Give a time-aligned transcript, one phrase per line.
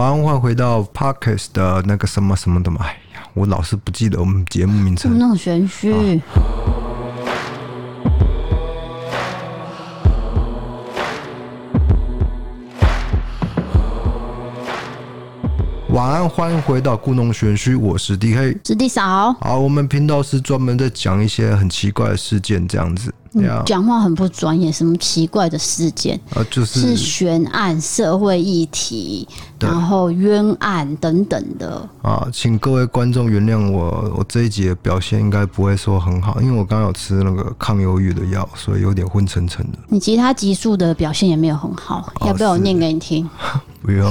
[0.00, 2.80] 晚安，欢迎回到 Podcast 的那个什么什么的嘛。
[2.84, 5.92] 哎呀，我老是不记得我们节目名称，那么玄虚。
[5.92, 6.69] 啊
[16.00, 19.34] 晚安，欢迎回到故弄玄虚，我是 DK，是 D 嫂。
[19.38, 23.12] 好，我们频道是专门在讲一些很奇怪的事件，这样子。
[23.32, 26.18] 你讲话很不专业，什么奇怪的事件？
[26.34, 29.28] 啊，就是是悬案、社会议题，
[29.58, 31.86] 然后冤案等等的。
[32.00, 39.78] 啊，请各位观众原谅我，我这一集的表现应该不会说很好，因为我刚刚有吃那个抗忧郁的药，所以有点昏沉沉的。
[39.88, 43.28] 你其他集数的表现也没有很好，要不要我念给你听？
[43.82, 44.10] 不用。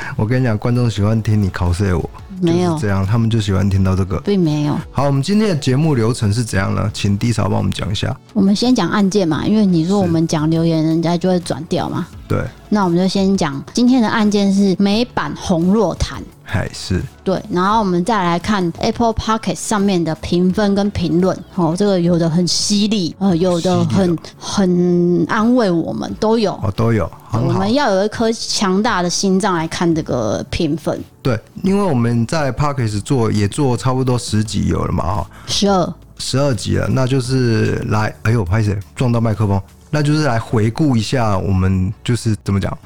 [0.16, 4.76] 我跟你讲，观众喜欢听你考试我，没有这样，他们就喜欢听到这个，并没有。
[4.90, 6.90] 好，我们今天的节目流程是怎样呢？
[6.92, 8.16] 请 D 嫂帮我们讲一下。
[8.32, 12.06] 我们先讲案件嘛，因为你说我们讲留言，人家就会转掉嘛。
[12.26, 12.42] 对。
[12.68, 16.22] 那我们就先讲今天的案件是美版红若潭。
[16.50, 27.10] 还是对，然后我们再来看 Apple Podcast 上面的评分跟评论，哦，这个有的很犀利，呃，有的很很安慰我们，都有，哦，都有。
[27.32, 30.98] 我们要有一颗强大的心脏来看这个评分。
[31.20, 42.76] 对，因为我们在 Podcast 做也做差不多十集有了嘛，哈，十二，十二集了，那就是来，哎呦，拍谁撞到麦克风，那就是来回顾一下我们就是怎么讲。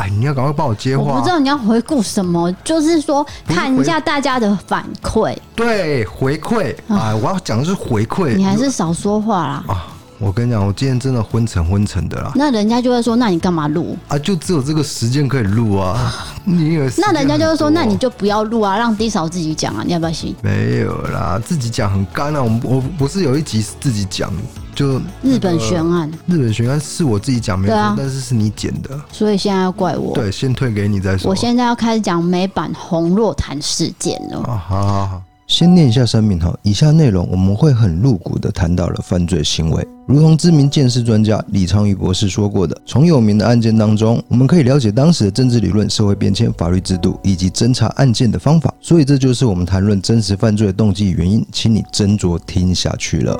[0.00, 1.12] 哎，你要赶快帮我接话。
[1.12, 5.36] 我不知道你要回顾什么，就是说看一下大家的反馈。
[5.54, 8.34] 对，回馈啊，我要讲的是回馈。
[8.34, 9.64] 你还是少说话啦。
[9.68, 9.86] 啊，
[10.20, 12.30] 我跟你讲，我今天真的昏沉昏沉的啦。
[12.34, 13.96] 那人家就会说，那你干嘛录？
[14.06, 16.14] 啊，就只有这个时间可以录啊。
[16.44, 16.90] 你以为？
[16.98, 20.36] 那人家就会说，那你就不要录啊，让 D 嫂自己讲啊，你要不要信？
[20.42, 22.42] 没有啦，自己讲很干啊。
[22.42, 24.30] 我我不是有一集是自己讲。
[24.72, 30.14] 就日本悬案，日本悬案是我自己讲没有，但是是你剪的，所以现在要怪我。
[30.14, 31.28] 对，先退给你再说。
[31.28, 34.38] 我现在要开始讲美版红若潭事件了。
[34.42, 53.36] 啊，好好好，先念一下声明哈，以下内容我们会很露骨的谈到了犯罪行为，如同知名鉴识专家李昌钰博士说过的，从有名的案件当中，我们可以了解当时的政治理论、社会变迁、法律制度以及侦查案件的方法，所以这就是我们谈论真实犯罪的动机原因，请你斟酌听下去了。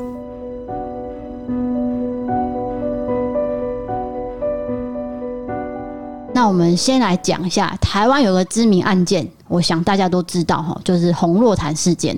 [6.34, 12.16] 那我们先来讲一下台湾有个知名案件，我想大家都知道哈，就是洪若潭事件。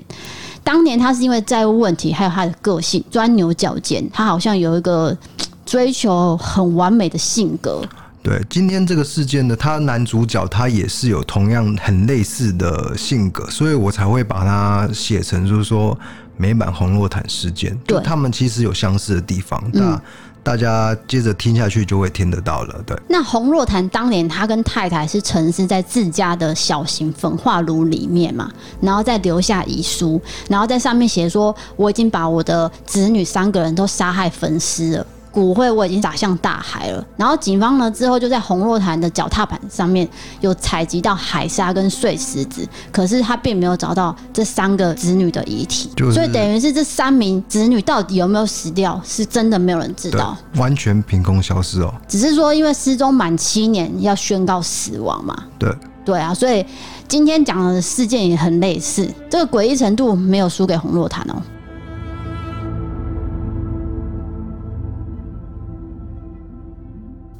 [0.63, 5.17] 当年他是因为债务问题，还有他的个性钻牛角尖，他好像有一个
[5.65, 7.81] 追求很完美的性格。
[8.21, 15.97] 对，今天这个事件呢，他男主角他也是有同样很类似的性格，所以我才会把它写成就是说
[16.37, 17.75] 美版洪若潭事件。
[17.87, 19.61] 对，他们其实有相似的地方。
[19.73, 20.01] 那、嗯
[20.43, 22.95] 大家接着听下去就会听得到了，对。
[23.07, 35.07] 那洪若潭当年他跟太太是沉思在自家的小型焚化炉里面嘛，然后再留下遗书，然后在上面写说，我已经把我的子女三个人都杀害焚尸了。
[35.33, 40.07] 骨灰我已经撒向大海了，然后警方呢之后就在红若潭的脚踏板上面
[40.41, 51.91] 有采集到海沙跟碎石子，可是他并没有找到这三个子女的遗体，所以等于是这三名子女到底有没有死掉，是真的没有人知道，完全凭空消失哦。
[52.07, 56.63] 只是说因为失踪满七年要宣告死亡嘛，对对啊，所以
[57.07, 61.41] 今天讲的事件也很类似，这个诡异程度没有输给红若潭哦。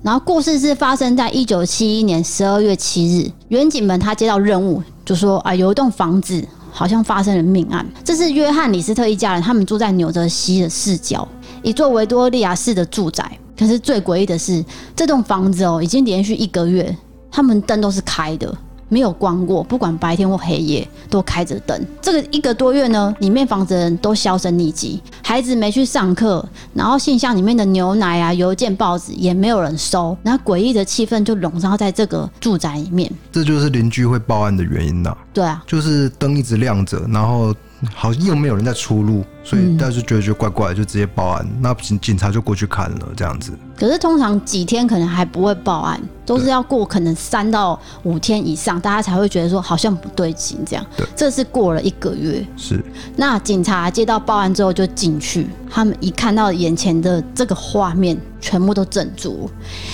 [0.04, 7.90] 然后故事是发生在一九七一年十二月七日，远景门他接到任务，就说啊，有一栋房子好像发生了命案。
[8.04, 11.26] 这是约翰李斯特一家人，他们住在纽泽西的市郊，
[11.62, 13.32] 一座维多利亚式的住宅。
[13.58, 14.62] 可是最诡异的是，
[14.94, 16.94] 这栋房子哦，已经连续一个月，
[17.32, 18.54] 他们灯都是开的。
[18.94, 21.84] 没有关过，不管白天或黑夜都开着灯。
[22.00, 33.12] 这个一个多月呢，里面房子的人都销声匿迹，孩子没去上课，然后信箱里面的牛奶啊、邮件、报纸也没有人收，那诡异的气氛就笼罩在这个住宅里面。
[33.32, 35.18] 这就是邻居会报案的原因呐。
[35.34, 37.52] 对啊，就是灯一直亮着，然后。
[37.94, 41.48] 好像又没有人在出入，所以大家就觉得就怪怪，就直接报案。
[41.60, 43.52] 那警警察就过去看了，这样子。
[43.76, 50.86] 可是通常几天可能还不会报案，都是要过可能三到五天以上，大家才会觉得说好像不对劲这样。
[50.96, 52.46] 对，这是过了一个月。
[52.56, 52.84] 是。
[53.16, 59.50] 那警察接到报案之后就进去，他们一看到眼前的这个画面，全部都镇住，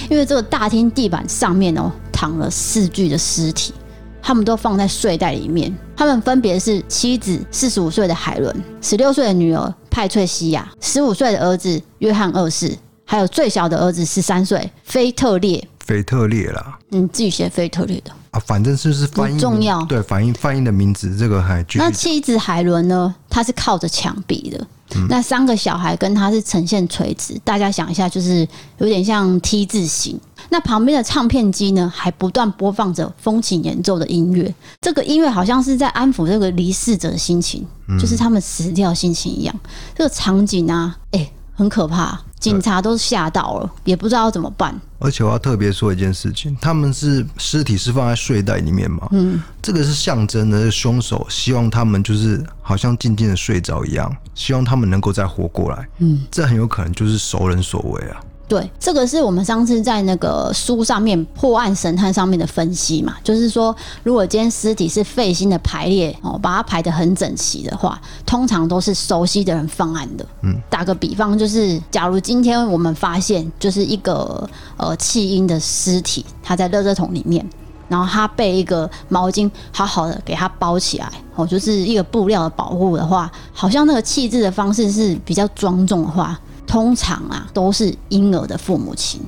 [0.10, 3.74] 因为这个大厅地板上面哦躺了四具的尸体。
[4.22, 5.76] 他们都放在睡袋里面。
[5.96, 12.76] 他们分别是妻子四十五岁的海伦、十六岁的女儿派翠西亚、十五岁的儿子约翰二世，
[13.06, 15.68] 还有最小的儿子十三岁菲特烈。
[15.90, 16.78] 腓特烈啦。
[16.90, 19.84] 你自己写腓特烈的啊，反正就是翻译重要。
[19.86, 21.66] 对，反映翻译的名字这个还。
[21.74, 23.16] 那妻子海伦呢？
[23.28, 24.68] 她是靠着墙壁的。
[24.96, 28.48] 嗯、那三个小孩跟他是呈现垂直，大家想一下，就是
[28.78, 30.20] 有点像 T 字形。
[30.50, 34.54] 那旁边的唱片机呢，还不断播放着风琴演奏的音乐。
[34.82, 37.66] 这个音乐好像是在安抚这个离世者的心情，
[38.00, 39.56] 就是他们死掉的心情一样。
[39.96, 42.20] 这个场景啊，哎、欸，很可怕。
[42.40, 44.80] 警察都吓到了，也不知道怎么办。
[44.98, 49.08] 而且我要特别说一件事情，他们是尸体是放在睡袋里面嘛？
[49.12, 55.88] 嗯，这个是象征的凶手希望他们就是好像静静的睡着一样，希望他们能够再活过来。
[56.00, 58.20] 嗯，这很有可能就是熟人所为啊。
[58.50, 70.26] 对，这个是我们上次在那个书上面破案神探上面的分析嘛，就是说，如果今天尸体是费心的排列哦，把它排得很整齐的话，通常都是熟悉的人犯案的。
[70.42, 77.48] 嗯，打个比方，就是假如今天我们发现就是一个呃弃婴的尸体，它在垃圾桶里面，
[77.88, 86.40] 然后它被一个毛巾好好的给它包起来，哦，就是一个布料的保护的话，好像那个弃置的方式是比较庄重的话。
[86.70, 89.20] 通常啊，都是婴儿的父母亲。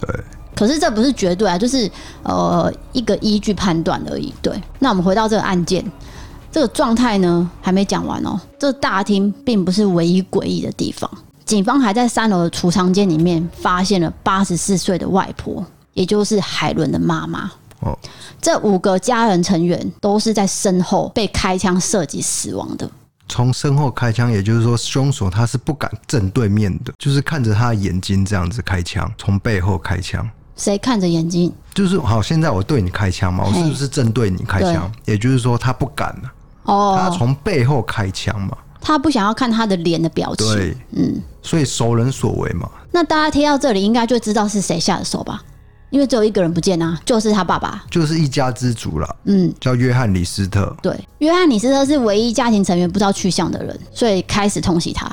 [0.00, 0.08] 对，
[0.54, 1.88] 可是这不是绝对啊，就是
[2.22, 4.32] 呃一个依据判断而已。
[4.40, 5.84] 对，那我们回到这个案件，
[6.50, 8.40] 这个状态呢还没讲完哦。
[8.58, 11.10] 这个大厅并不是唯一诡异的地方，
[11.44, 17.50] 警方还在三楼的储藏间里面发现了八十四岁的外婆，也就是海伦的妈妈。
[17.80, 17.94] 哦，
[18.40, 22.90] 这五个家人成员都是在身后被开枪射击死亡的。
[23.28, 30.28] 从身后开枪，也就是说，凶手他是不敢正对面的，就是看着他的眼睛这样子开枪，从背后开枪。
[30.56, 31.52] 谁看着眼睛？
[31.74, 34.90] 就是好，现在我对你开枪嘛，我是不是正对你开枪？
[35.04, 36.32] 也就是说，他不敢了。
[36.62, 40.46] 哦，他从背后开枪嘛，他不想要看他的脸的表情。
[40.46, 42.70] 对，嗯，所以熟人所为嘛。
[42.90, 45.42] 那大家听到这里，应该就知道是谁下的手吧？
[45.90, 49.16] 因为只有一个人不见啊，就是他爸爸，就是一家之主了。
[49.24, 50.76] 嗯，叫约翰·李斯特。
[50.82, 55.10] 对，约翰·李斯特是唯一家庭成员不知道去向的人，所以开始通缉他。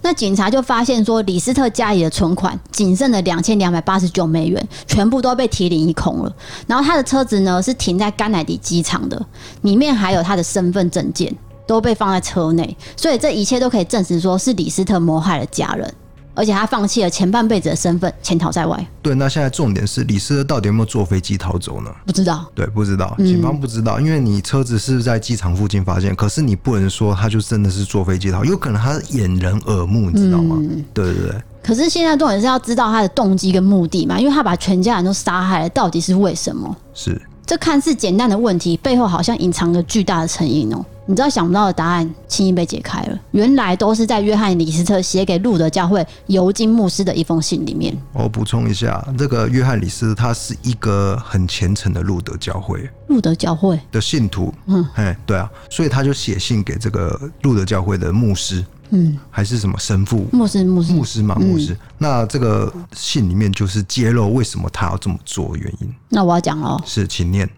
[0.00, 6.32] 那警察就发现说，李斯特家里的存款仅剩的两千两百八十九美元，全部都被提领一空了。
[6.66, 9.20] 然后他的车子呢是停在甘乃迪机场的，
[9.62, 11.34] 里面还有他的身份证件
[11.66, 15.92] 都被放在车内，所以这一切都可以证实说是李斯特谋害了家人。
[16.38, 18.86] 而且他放弃了前半辈子的身份，潜逃在外。
[19.02, 21.90] 对，那现在重点是李斯特到底有没有坐飞机逃走呢？
[22.06, 22.46] 不知道。
[22.54, 30.56] 对，不知道，警方不知道，嗯、因为你车子是在机场附近发现，可是你不能说他就真的是坐飞机逃，有可能他掩人耳目，你知道吗？
[30.60, 31.42] 嗯、对对对。
[31.62, 36.74] 可是现在重点是要知道他的动机跟目的嘛，因为他把全家人都杀害了，到底是为什么？
[36.94, 37.20] 是。
[37.44, 40.84] 这看似简单的问题，背后好像隐藏着巨大的成因哦。
[41.10, 43.18] 你知道想不到的答案，轻易被解开了。
[43.30, 47.96] 原来都是在约翰·李斯特写给路德教会尤金牧师的一封信里面。
[48.12, 54.52] 我补充一下，这个约翰·李斯特他是一个很虔诚的路德教会，路德教会的信徒。
[54.66, 58.62] 嗯，哎，对啊，所以他就写信给这个路德教会的牧师。
[58.90, 60.26] 嗯，还是什么神父？
[60.30, 61.72] 牧师，牧师，牧师嘛，牧师。
[61.72, 65.94] 嗯、那这个信里面就是揭露为什么他要这么做的原因。
[66.10, 66.78] 那我要讲喽。
[66.84, 67.48] 是，请念。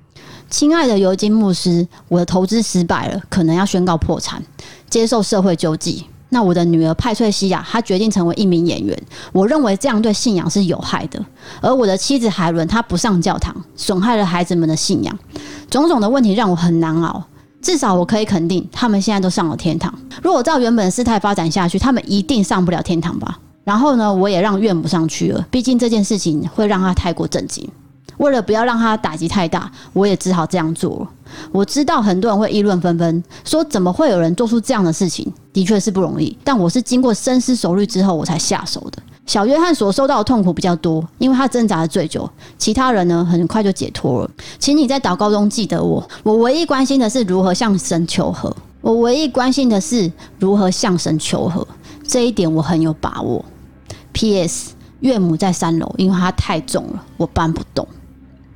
[0.50, 4.42] 亲爱的尤金牧师，我的投资失败了，可能要宣告破产，
[4.90, 6.04] 接受社会救济。
[6.30, 9.00] 那我的女儿派翠西亚，她决定成为一名演员。
[9.32, 11.24] 我认为这样对信仰是有害的。
[11.60, 15.16] 而我的妻子海伦，她不上教堂，损害了孩子们的信仰。
[15.70, 17.24] 种种的问题让我很难熬。
[17.62, 19.92] 至少我可以肯定，他们现在都上了天堂。
[20.22, 23.38] 如果照原本的事态发展下去，他们一定上不了天堂吧？
[23.64, 27.68] 然后呢，我也让岳母上去了，毕竟这件事情会让他太过震惊。
[28.20, 31.10] 为了不要让他打击太大，我也只好这样做了。
[31.50, 35.32] 我知道很多人会议论纷纷，说怎么会有人做出这样的事情？
[35.54, 39.02] 的确是不容易，但我是经过深思熟虑之后我才下手的。
[39.24, 42.28] 小约翰所受到的痛苦比较多，因为他挣扎了最久。
[42.58, 44.30] 其他人呢，很快就解脱了。
[44.58, 46.06] 请你在祷告中记得我。
[46.22, 48.54] 我唯一关心的是如何向神求和。
[48.82, 51.66] 我唯一关心的是如何向神求和。
[52.06, 53.42] 这一点我很有把握。
[54.12, 54.74] P.S.
[54.98, 57.86] 岳母在三楼，因为她太重了，我搬不动。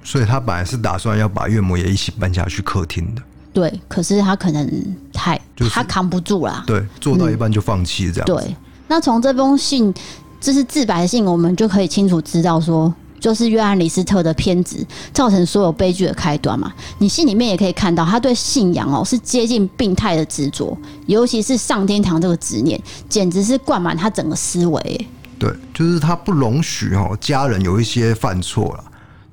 [0.04, 3.22] 所以他本来是打算要把岳母也一起搬下去客厅的。
[3.52, 6.62] 对，可是他可能太，就是、他扛不住啦。
[6.64, 8.36] 对，做到一半就放弃这样、嗯。
[8.36, 8.56] 对，
[8.86, 9.92] 那从这封信。
[10.40, 16.70] 这是自白信，我们就可以清楚知道说，就是约翰·李斯特的偏执造成所有悲剧的开端嘛。
[16.98, 25.08] 你信里面也可以看到，他对信仰哦是接近病态的执着，尤其是上天堂这个执念，简直是灌满他整个思维。
[25.38, 28.84] 对，就是他不容许哦家人有一些犯错了，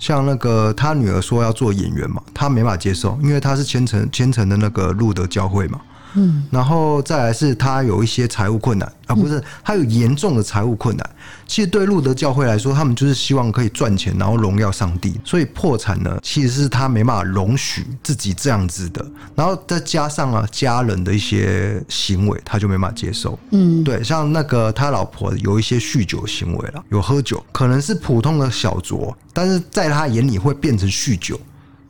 [0.02, 5.80] 像那个他女儿说要做演员嘛，他没法接受，因为他是虔诚虔诚的那个路德教会嘛。
[6.16, 11.10] 嗯，然后再来是他有一些财务困难啊，不是他有严重的财务困难。
[11.48, 19.06] 其实对路德教会来说，他们就是希望可以赚钱，然后荣耀上帝，所以破产呢，其实是他没办法容许自己这样子的。
[19.36, 23.38] 然后再加上啊，家人的一些行为，他就没办法接受。
[23.52, 31.40] 嗯，对，像那个他老婆有一些酗酒行为了，有喝酒，可能是普通的小酌，但是在他眼里会变成酗酒。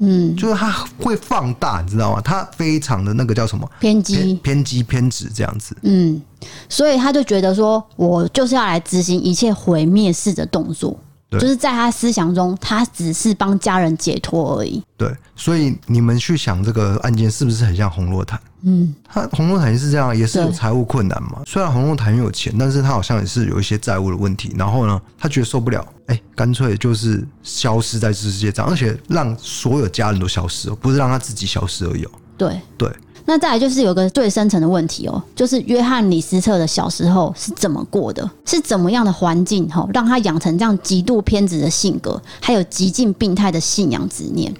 [0.04, 2.22] 嗯，就是他会放大，你知道吗？
[2.22, 5.78] 他非常的那个叫什么偏激、偏激、偏执这样子。
[5.84, 6.20] 嗯，
[6.68, 10.98] 所以他就觉得说，我就是要来执行一切毁灭式的动作。
[11.40, 14.84] 就是在他思想中，他只是帮家人解脱而已。
[14.98, 18.40] 对，所以你们去想这个案件是不是很像洪若潭？
[18.64, 21.42] 嗯，他洪若潭也是这样，也是有财务困难嘛。
[21.46, 24.54] 虽然洪若潭很有钱，但是他好像也是有一些债务的问题。
[24.58, 32.06] 然后呢，他觉得受不了，哎、欸，干脆就是消失在这世界上，而且让所有家人都消失，不是让他自己消失而已。
[32.38, 32.92] 对对。
[33.26, 38.30] 那再来就是有个最深层的问题哦，就是约翰李斯特的小时候是怎么过的？
[38.46, 44.54] 是怎么样的环境哈，让他养成这样极度偏执的性格，还有极尽病态的信仰执念？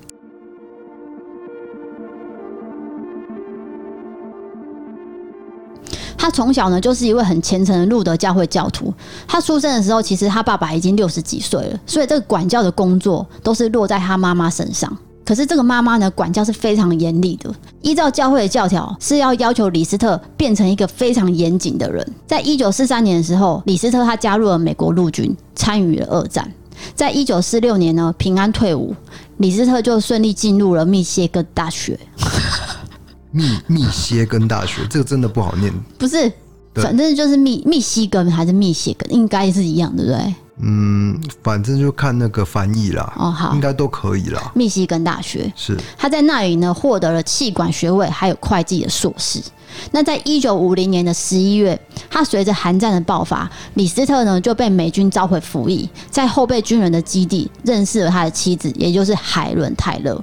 [6.18, 8.94] 他从小呢就是一位很虔诚的路德教会教徒。
[9.28, 14.96] 他出生的时候，其实他爸爸已经六十几岁了，所以这个管教的工作都是落在他妈妈身上。
[15.32, 17.50] 可是这个妈妈呢，管教是非常严厉的。
[17.82, 22.06] 依照教会的教条，是要要求李斯特变成一个非常严谨的人。
[22.28, 26.52] 在一九四三年的时候，李斯特他加入了美国陆军，参与了二战。
[26.94, 28.94] 在一九四六年呢，平安退伍，
[29.38, 31.98] 李斯特就顺利进入了密歇根大学。
[33.32, 35.72] 密密歇根大学，这个真的不好念。
[35.98, 36.30] 不是，
[36.76, 40.36] 反正就是密密西根还是密歇根，应该是一样，对不对？
[40.62, 43.14] 嗯，反正就看那个翻译啦。
[43.18, 44.52] 哦，好，应该都可以啦。
[44.54, 49.42] 密西根大学是他在那里呢，获得了气管学位，还有会计的硕士。
[49.92, 60.22] 那在一九五零年的十一月，他随着韩战的爆发，李斯特呢就被美军召回服役，在后备军人的基地认识了他的妻子，也就是海伦泰勒。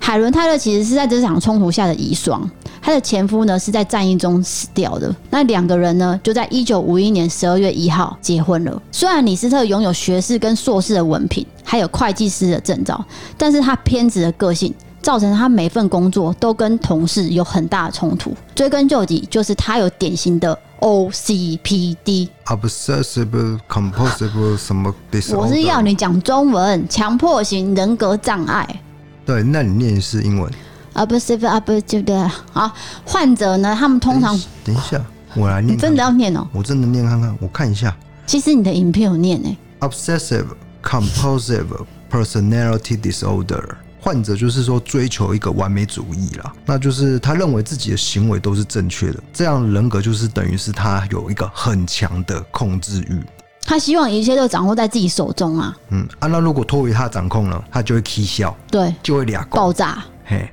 [0.00, 2.40] 海伦泰勒其实是在这场冲突下的遗孀，
[2.82, 5.14] 她的前夫呢是在战役中死掉的。
[5.30, 8.82] 那两个人呢就在一九五一年十二月一号结婚了。
[8.90, 13.02] 虽然李斯特拥有学士跟硕士的文凭，还有会计师的证照，
[13.38, 18.34] 但是他偏执的个性造成他每份工作都跟同事有很大的冲突。
[18.54, 25.36] 追根究底，就是他有典型的 OCPD（Obsessive Compulsive 什么 disorder）。
[25.36, 28.80] 我是要你讲中文，强迫型人格障碍。
[29.24, 30.50] 对，那你念的是英文。
[30.94, 32.70] Obsessive Obsessive 好，
[33.04, 35.00] 患者呢，他们通常等一下，
[35.34, 35.76] 我来念。
[35.76, 36.46] 你真的要念哦？
[36.52, 37.96] 我真的念看看，我看一下。
[38.26, 39.56] 其实你的影片有念诶。
[39.80, 40.46] Obsessive
[40.82, 41.66] Compulsive
[42.10, 43.64] Personality Disorder，
[44.00, 53.20] 患者就是说追求一个完美主义啦，那就是他认为自己的行为都是正确的，这样人格就是等于是他有一个很强的控制欲。
[53.64, 55.76] 他希望一切都掌握在自己手中啊。
[55.90, 60.02] 嗯啊，那如果脱离他掌控了，他就会起笑，对，就会俩爆炸。
[60.24, 60.48] 嘿，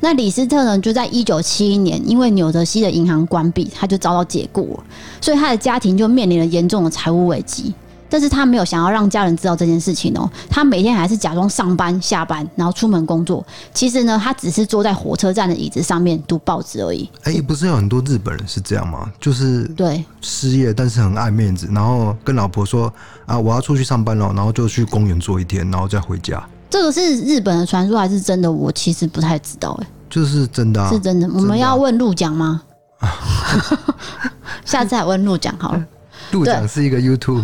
[0.00, 0.78] 那李斯特呢？
[0.78, 4.84] 就在一九七一年，因为纽泽西的银行关闭，他就遭到解雇了，
[5.20, 7.74] 所以他的家庭就面临了严重的财务危机。
[8.12, 13.46] 但是他没有想要让家人知道这件事情哦，他每天还是假装上班、下班，然后出门工作。
[13.72, 17.08] 其实呢，他只是坐在火车站的椅子上面读报纸而已。
[17.22, 19.08] 哎，不是有很多日本人是这样吗？
[19.20, 22.92] 就是对失业，但是很爱面子，然后跟老婆说
[23.26, 26.44] 啊，我要出去上班了，然后就去公园坐一天，然后再回家。
[26.70, 28.50] 这个是日本的传说还是真的？
[28.50, 29.78] 我其实不太知道。
[29.82, 31.28] 哎，就是真的啊，是真的。
[31.34, 32.62] 我们要问陆奖吗？
[34.64, 35.84] 下次还问陆奖好了。
[36.30, 37.42] 陆奖是一个 YouTube，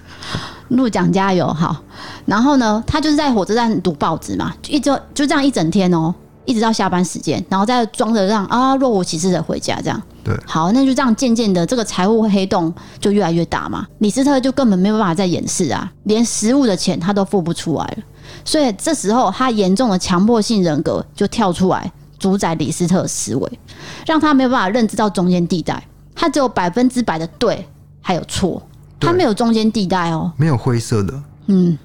[0.68, 1.76] 陆奖加油好。
[2.24, 6.14] 然后呢，他就是在火车站读报纸嘛，一直就这样一整天哦，
[6.46, 10.02] 一直到下班时间，然后再装着让啊若无其事的回家这样。
[10.22, 13.86] 对，好，那就这样渐渐的，这个财务黑洞就越来越大嘛。
[13.98, 17.96] 李斯特就根本没有办法再掩饰啊，连食物的钱他都付不出来了。
[18.44, 23.58] 所以这时候，他严重的强迫性人格就跳出来主宰李斯特的思维，
[24.06, 27.66] 让他没有办法认知到中间地带，他只有百分之百的对。
[28.06, 28.62] 还有错，
[29.00, 31.22] 他没有中间地带哦，没有灰色的。
[31.46, 31.78] 嗯，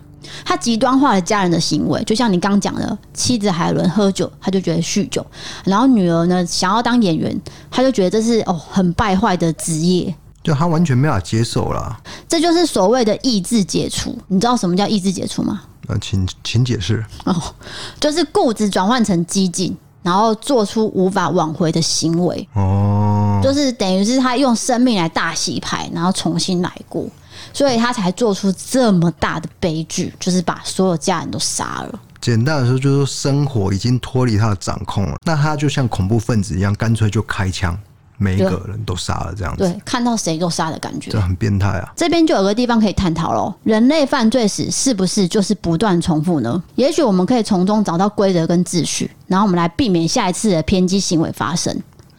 [0.44, 5.22] 他极端化了家人的行为，就像你刚讲的，妻子海伦喝酒，他就觉得酗酒；
[5.64, 7.34] 然后女儿呢，想要当演员，
[7.72, 11.98] 他就觉得这是哦很败坏的职业，就他完全没法接受啦。
[12.28, 14.14] 这就是所谓的意志解除。
[14.28, 15.62] 你知道什么叫意志解除吗？
[15.90, 17.06] 呃，请请解释。
[17.26, 17.36] 哦，
[18.00, 19.78] 就是固执转换成激进。
[20.02, 27.06] 然后做出无法挽回的行为，哦，就是等于是他用生命来大洗牌，然后重新来过，
[27.52, 32.00] 所以他才做出这么大的悲剧，就是把所有家人都杀了。
[32.22, 35.18] 简单的说，就是说生活已经脱离他的掌控了。
[35.26, 37.78] 那他就像恐怖分子一样，干脆就开枪，
[38.20, 39.64] 每一个人都杀了这样子。
[39.64, 41.92] 对，看到谁都杀的感觉，这很变态啊。
[41.96, 46.62] 这边就有个地方可以探讨喽：人类犯罪史是不是就是不断重复呢？
[46.76, 51.76] 也许我们可以从中找到规则跟秩序，然后我们来避免下一次的偏激行为发生。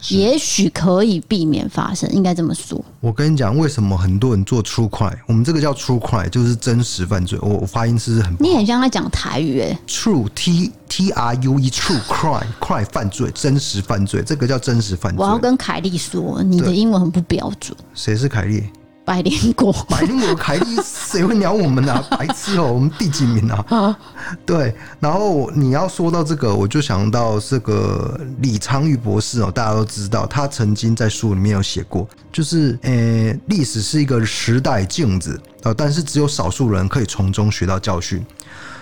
[0.09, 2.83] 也许可以避免发生，应该这么说。
[2.99, 5.17] 我跟你讲，为什么很多人做 true crime？
[5.27, 7.37] 我们这个叫 true crime，就是真实犯罪。
[7.41, 8.43] 我我发音是不是很不？
[8.43, 9.77] 你很像在讲台语诶。
[9.87, 15.23] True T T R U E True crime crime 犯罪，真实犯罪，这个叫真实犯罪。
[15.23, 17.77] 我要跟凯莉说，你的英文很不标准。
[17.93, 18.63] 谁是凯莉？
[19.11, 22.01] 百灵果，百灵果，凯莉，谁会鸟我们啊？
[22.17, 23.97] 白痴哦、喔，我们第几名啊？
[24.45, 38.25] 对，然后你要说到这个，我就想到这个李昌钰博士哦、喔，大家都知道，他曾经在书里面有写过，就是呃，历史是一个时代镜子啊，但是只有少数人可以从中学到教训，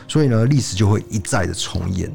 [0.07, 2.07] 所以呢，历史就会一再的重演。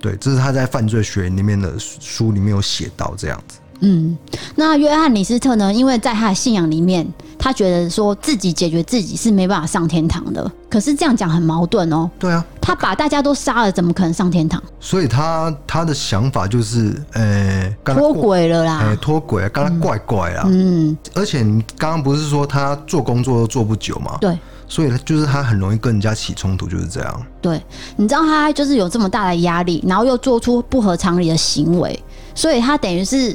[0.00, 3.59] 对，这是他在犯罪学里面的书里面有写到这样子。
[3.80, 4.16] 嗯，
[4.56, 5.72] 那约翰·李斯特呢？
[5.72, 7.06] 因为在他的信仰里面，
[7.38, 10.50] 他觉得说自己解决自己是没办法上天堂的。
[10.68, 12.08] 可是这样讲很矛盾哦。
[12.18, 14.62] 对啊，他把大家都杀了，怎么可能上天堂？
[14.78, 20.44] 所以他他的想法就是，呃，脱轨了啦，哎，脱轨，刚刚怪怪啊。
[20.46, 24.18] 嗯，而且你刚刚不是说他做工作都做不久吗？
[24.20, 27.26] 对，所以他就是他很容易跟人家起冲突，就是这样。
[27.40, 27.60] 对，
[27.96, 31.98] 你知道他就是有这么大的压力，然后又做出不合常理的行为，
[32.34, 33.34] 所以他等于是。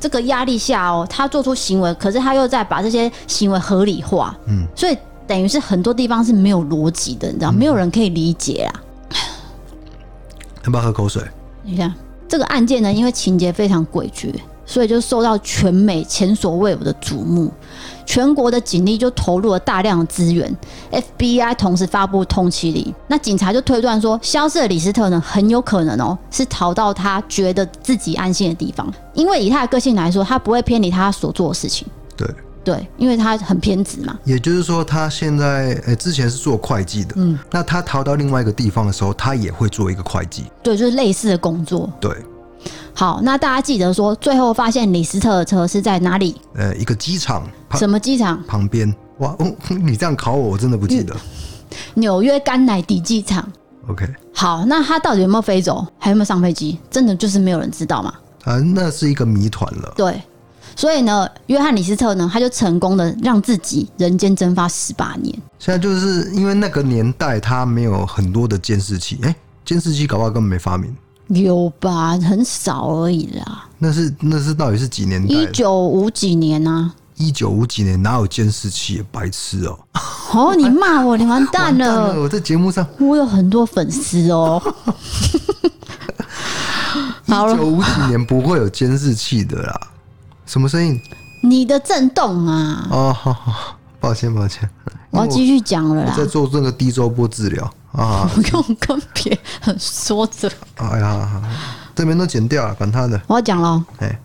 [0.00, 8.80] 这个压力下哦，他做出行为，可是他又在把这些行为合理化，嗯，所以等于是很多地方是没有逻辑的，你知道，没有人可以理解啊。
[10.64, 11.22] 要不要喝口水？
[11.62, 11.92] 你看
[12.28, 14.34] 这个案件呢，因为情节非常诡谲。
[14.68, 17.50] 所以就受到全美前所未有的瞩目，
[18.04, 20.54] 全国的警力就投入了大量的资源
[20.92, 22.94] ，FBI 同时发布通缉令。
[23.06, 31.88] 那警察就推断说，消失的李斯特呢，很有可能哦是逃到他觉得自己安心的地方，因为以他的个性来说，他不会偏离他所做的事情。
[32.14, 32.28] 对
[32.62, 34.18] 对，因为他很偏执嘛。
[34.24, 40.44] 也就是说，他现在诶、欸、之前是做会计的，嗯，那他逃到另外一个地方的时候，他也会做一个会计。
[40.62, 41.90] 对，就是类似的工作。
[41.98, 42.12] 对。
[42.94, 46.34] 好，那大家记得说，最后发现李斯特的车是在哪里？
[46.54, 47.48] 呃，一个机场。
[47.74, 48.42] 什么机场？
[48.44, 48.92] 旁边。
[49.18, 51.14] 哇，哦， 你这样考我，我真的不记得。
[51.94, 53.46] 纽约甘乃迪机场。
[53.88, 54.06] OK。
[54.34, 55.86] 好，那他到底有没有飞走？
[55.98, 56.78] 还有没有上飞机？
[56.90, 58.12] 真的就是没有人知道吗？
[58.44, 59.92] 啊，那是一个谜团了。
[59.96, 60.22] 对，
[60.74, 65.34] 所以呢，约翰李斯特呢，他就成功的让自己人间蒸发十八年。
[65.58, 70.94] 现在就是因为那个年代他没有很多的监视器，哎、欸，监视器搞不好根本没发明。
[71.28, 73.66] 有吧，很少而已啦。
[73.78, 75.34] 那是那是到底是几年代？
[75.34, 76.92] 一九五几年啊？
[77.16, 79.04] 一九五几年哪有监视器？
[79.10, 80.50] 白痴哦、喔！
[80.50, 82.14] 哦，你骂我，你完蛋了！
[82.14, 84.62] 了我在节目上，我有很多粉丝哦。
[87.26, 89.80] 一九五几年不会有监视器的啦。
[90.46, 90.98] 什么声音？
[91.42, 92.88] 你的震动啊！
[92.90, 94.68] 哦，好好，抱歉抱歉。
[95.10, 96.14] 我要继续讲了啦。
[96.16, 97.70] 在做这个低周波治疗。
[97.98, 98.30] 啊！
[98.32, 100.48] 不用跟别人说着。
[100.76, 101.42] 哎呀，
[101.96, 103.20] 这边都剪掉了，管他的。
[103.26, 103.82] 我要讲喽。
[103.98, 104.20] 哎，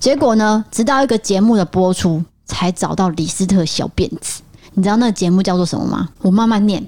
[0.00, 0.64] 结果呢？
[0.70, 4.40] 直到一个节目的播出，才找到李斯特小辫子。
[4.72, 6.08] 你知道那个节目叫做什么吗？
[6.22, 6.82] 我慢慢念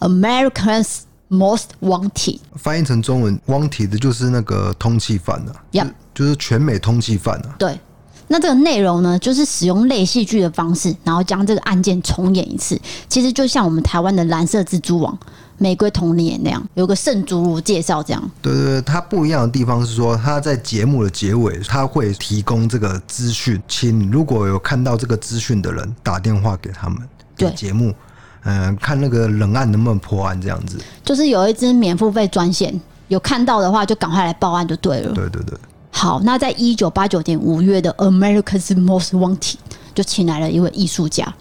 [0.00, 2.38] ，Americans Most Wanted。
[2.56, 5.64] 翻译成中文，Wanted 的就是那个通缉犯呢、啊。
[5.70, 7.56] 呀 Yep，就是全美通缉犯呢、啊。
[7.58, 7.80] 对。
[8.28, 12.80] 那这个内容呢，就是使用类戏剧的方式，然后将这个案件重演一次。
[13.08, 15.18] 其实就像我们台湾的蓝色蜘蛛网。
[15.58, 18.30] 玫瑰童年那样，有个圣祖鲁介绍这样。
[18.40, 26.98] 对对对，它不一样的地方是说，它在节目的结尾，他会提供这个资讯，请如果有看到这个资讯的人打电话给他们，
[27.36, 27.94] 对节目，
[28.42, 30.78] 嗯、呃，看那个冷案能不能破案这样子。
[31.04, 35.12] 就是有一支免付费专线，有看到的话就赶快来报案就对了。
[35.14, 35.56] 对对对。
[35.90, 39.54] 好，那在一九八九年五月的 America's Most Wanted
[39.94, 41.32] 就请来了一位艺术家，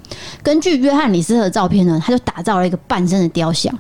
[0.44, 3.74] 根据约翰李斯特的照片呢，他就打造了一个半身的雕像。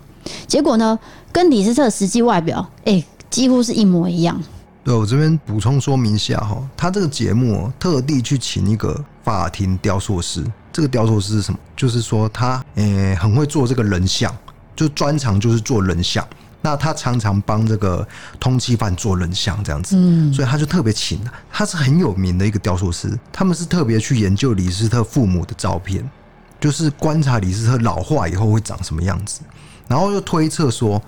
[0.47, 0.97] 结果呢，
[1.31, 4.41] 跟李斯特实际外表，哎、欸，几乎是一模一样。
[4.83, 10.43] 对，我这边补充说明一下哈，他这个节目特地去请一个法庭雕塑师。
[10.73, 11.59] 这个雕塑师是什么？
[11.75, 14.35] 就是说他，诶、欸，很会做这个人像，
[14.75, 16.25] 就专长就是做人像。
[16.63, 18.07] 那他常常帮这个
[18.39, 21.19] 通缉犯做人像这样子，嗯，所以他就特别请，
[21.51, 23.17] 他是很有名的一个雕塑师。
[23.33, 26.07] 他们是特别去研究李斯特父母的照片，
[26.59, 29.41] 就是观察李斯特老化以后会长什么样子。
[29.91, 31.01] 然后又推测说，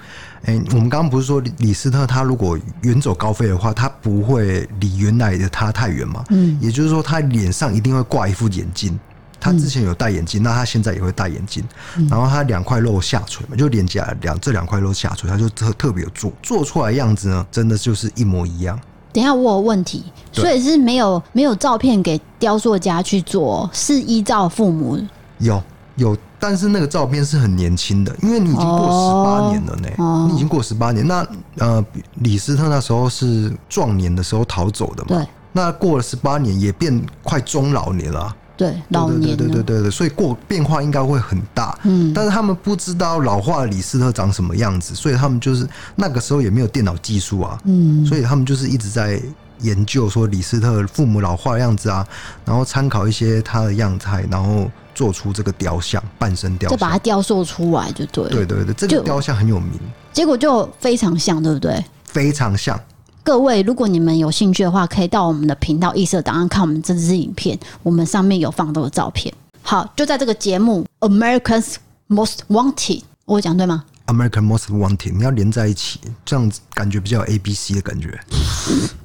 [0.44, 6.22] 哎，我们刚刚不是说李斯特他如果远走高飞的话，他不会离原来的他太远嘛？
[6.32, 9.00] 嗯，也就是说他脸上一定会挂一副眼镜，
[9.40, 11.64] 他之前有戴眼镜，那他现在也会戴眼镜。
[12.10, 18.78] 然后他两块肉下垂嘛，就脸颊两这两块肉下垂，他就特特别有做做出来的样子呢，真的就是一模一样。
[19.14, 25.00] 等一下，我有问题，所以是没有没有照片给雕塑家去做，是依照父母
[25.38, 25.62] 有
[25.96, 31.08] 有，但是那个照片是很年轻的，因为你已经过十八年了呢，哦、你已经过十八年。
[31.08, 31.26] 那
[31.58, 35.08] 呃，李斯特那时候是壮年的时候逃走的嘛？
[35.08, 35.26] 对。
[35.54, 38.36] 那过了十八年，也变快中老年了。
[38.58, 39.22] 对，老年。
[39.22, 41.80] 对对对对对，所以过变化应该会很大。
[41.84, 42.12] 嗯。
[42.14, 47.58] 但是他们不知道老化的李斯特长什么样子，所以他们就是那个时候也没有电脑技术啊。
[47.64, 48.06] 嗯。
[48.06, 49.18] 所以他们就是一直在
[49.62, 52.06] 研究说李斯特父母老化的样子啊，
[52.44, 58.30] 然后参考一些他的样态，然后做出这个雕像，半身雕像，就把它雕塑出来就对。
[58.30, 59.80] 对对对，这个雕像很有名。
[60.12, 61.84] 结果就非常像，对不对？
[62.06, 62.80] 非常像。
[63.24, 69.34] 各位，如果你们有兴趣的话，可以到我们的频道异色档案看我们这支影片，我们上面有放这个照片。
[69.62, 71.76] 好，就在这个节目《Americans
[72.10, 78.20] Most Wanted》，我讲对吗？American Most Wanted，你要连在一起，这样子感觉比较有 A B C 的感觉。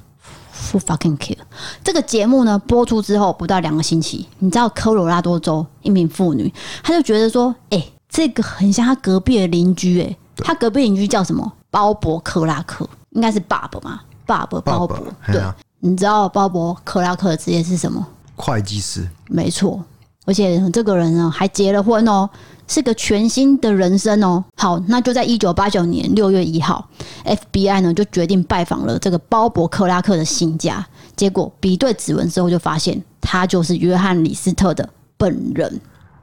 [0.71, 1.37] Who fucking care？
[1.83, 6.53] 这个节目呢，播出之后不到两个星期，你知道科罗拉多州一名妇女，
[6.83, 11.51] 她就觉得说，哎、欸，这个很像她隔壁的邻居，哎，她隔壁邻居叫什么？
[11.71, 14.01] 鲍勃克拉克，应该是爸爸嘛？
[14.25, 14.97] 爸爸， 鲍勃，
[15.31, 15.41] 对，
[15.79, 18.05] 你知道鲍勃克拉克的职业是什么？
[18.35, 19.83] 会计师，没错。
[20.25, 22.29] 而且这个人呢，还结了婚哦，
[22.69, 24.41] 是个全新的人生哦。
[24.55, 26.87] 好，那就在一九八九年六月一号
[27.25, 35.81] ，FBI 呢就决定拜访了这个鲍勃克拉克的新家，结果比对指纹之后，就发现他就是约翰李斯特的本人。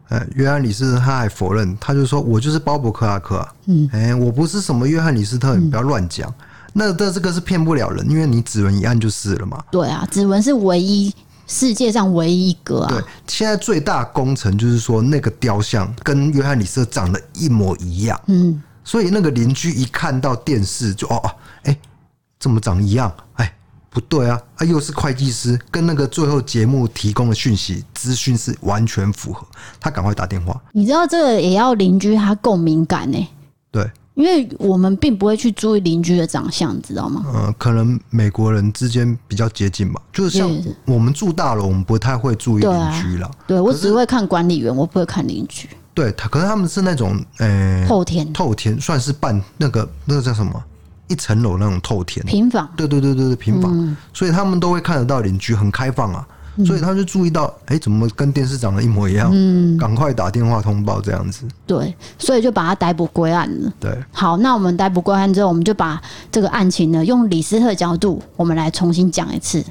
[0.08, 6.32] 哎，约翰李斯特他还否认，他就说：“我就是鲍勃克拉克啊，嗯，哎，我不是什么约翰李斯特，你不要乱讲。”
[6.78, 9.60] 那这这个是骗不了人，因为你指纹一按就是了嘛。
[9.70, 11.12] 对啊，指纹是唯一
[11.46, 12.88] 世界上唯一一个啊。
[12.88, 18.20] 对，现在最大工程就是说那个雕像跟约翰李斯特长得一模一样。
[18.26, 21.30] 嗯，所以那个邻居一看到电视就哦哦，
[21.62, 21.80] 哎、欸，
[22.38, 23.12] 怎么长一样？
[23.34, 23.56] 哎，
[23.90, 29.46] 不对啊，啊又是会计师，跟那个最后节目提供的讯息资讯是完全符合。
[29.80, 30.60] 他赶快打电话。
[30.72, 33.28] 你知道这个也要邻居他够敏感呢、欸。
[33.70, 33.90] 对。
[34.16, 37.22] 因为我们并不会去注意邻居的长相，知道吗？
[37.34, 40.00] 嗯，可能美国人之间比较接近吧。
[40.10, 40.50] 就是像
[40.86, 43.30] 我们住大楼，我们不太会注意邻居了。
[43.46, 45.68] 对，我只会看管理员，我不会看邻居。
[45.92, 50.64] 对他，可是他们是那种呃，透天，透天算是半那个那个叫什么
[51.08, 52.66] 一层楼那种透天平房。
[52.74, 53.96] 对对对对对，平房。
[54.14, 56.26] 所以他们都会看得到邻居，很开放啊。
[56.64, 59.30] 所以他就注意到，哎、欸，怎么跟电视长得一模一样？
[59.32, 61.44] 嗯，赶快打电话通报这样子。
[61.66, 63.72] 对，所以就把他逮捕归案了。
[63.78, 66.00] 对，好，那我们逮捕归案之后，我们就把
[66.32, 69.64] 这个案情呢，用李斯特角度，我们来重新讲一次。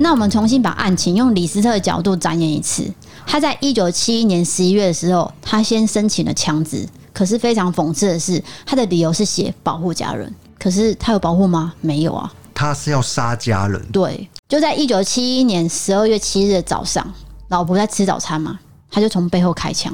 [0.00, 2.84] 那我们重新把案情用李斯特的角度展演一次。
[3.26, 6.88] 他在一九七一年十一月的时候，他先申请了枪支。
[7.18, 10.32] 可是非常讽刺的是，他的理由是写保护家人。
[10.56, 11.74] 可是他有保护吗？
[11.80, 12.32] 没有啊。
[12.54, 13.84] 他是要杀家人。
[13.90, 17.12] 对，就在一九七一年十二月七日的早上，
[17.48, 18.56] 老婆在吃早餐嘛，
[18.88, 19.92] 他就从背后开枪。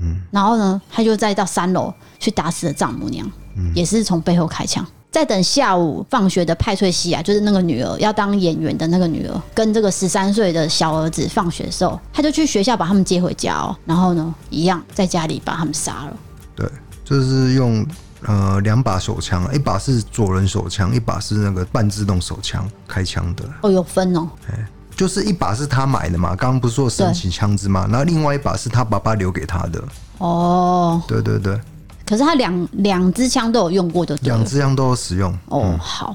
[0.00, 0.20] 嗯。
[0.32, 3.24] 然后呢，他就再到三楼去打死了丈母娘，
[3.56, 4.84] 嗯、也是从背后开枪。
[5.12, 13.76] 在等下午放学的派翠西啊，就是那个女儿要当演员的那个女儿，跟这个十三岁的小儿子放学的时候，他就去学校把他们接回家哦。
[13.86, 16.16] 然后呢，一样在家里把他们杀了。
[16.54, 16.68] 对，
[17.04, 17.86] 就是用
[18.22, 23.44] 呃两把手枪，一把是左轮手枪，一把是那个半自动手枪开枪的。
[23.62, 24.28] 哦，有分哦。
[24.48, 29.82] 哎，就是一把是他买的嘛，刚刚不是说神奇枪支嘛，然后另外一把是他爸爸留给他的。
[30.18, 31.60] 哦，对对对。
[32.06, 35.32] 可是他两两支枪都有用过的，两支枪都有使用。
[35.46, 36.14] 哦，嗯、好，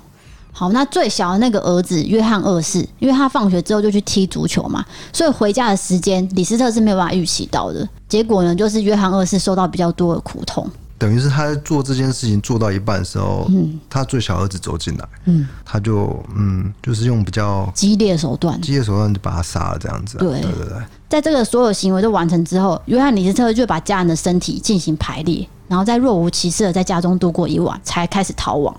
[0.59, 7.87] 好，那最小的那个儿子约翰二世，因为他放学之后就去踢足球嘛，所以回家的时间李斯特是没有办法预期到的。
[8.09, 10.69] 结果呢，就是约翰二世受到比较多的苦痛。
[10.97, 20.17] 等于是他在做这件事情做到一半的时候，嗯，他最小儿子走进来，嗯，他就嗯，就是用比较激烈手段，激烈手段就把他杀了，这样子。
[20.17, 28.75] 对对对对，在这个所有行为都完成之后，约翰李斯特就把家人的身体进行排列，然后再若无其事的在家中度过一晚，才开始逃亡。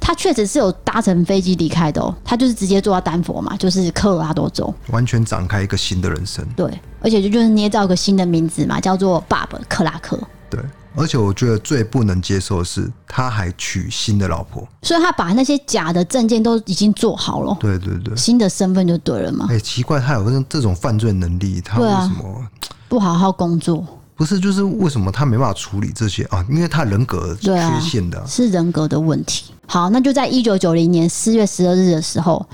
[0.00, 6.44] 他确实是有搭乘飞机离开的哦，他就是直接坐到丹佛嘛，就是科罗拉多州，完全展开一个新的人生。
[6.56, 6.66] 对，
[7.00, 10.18] 而且就就是捏造一个新的名字嘛，叫做爸爸克拉克。
[10.50, 10.60] 对，
[10.96, 17.56] 而且我觉得最不能接受的是，他还娶新的老婆，所以他把那些假的证件都已经做好了。
[17.60, 19.46] 对对对，新的身份就对了嘛。
[19.50, 22.48] 哎、欸，奇怪，他有这种犯罪能力，他为什么、啊、
[22.88, 23.84] 不好好工作？
[24.18, 26.44] 不是，就是为什么他没办法处理这些啊？
[26.50, 29.52] 因为他人格缺陷的、啊啊，是人格的问题。
[29.64, 32.44] 好，那就在一九九零年四月十二日的时候，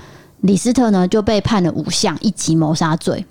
[0.41, 3.25] 李斯特呢就被判了五项一级谋杀罪。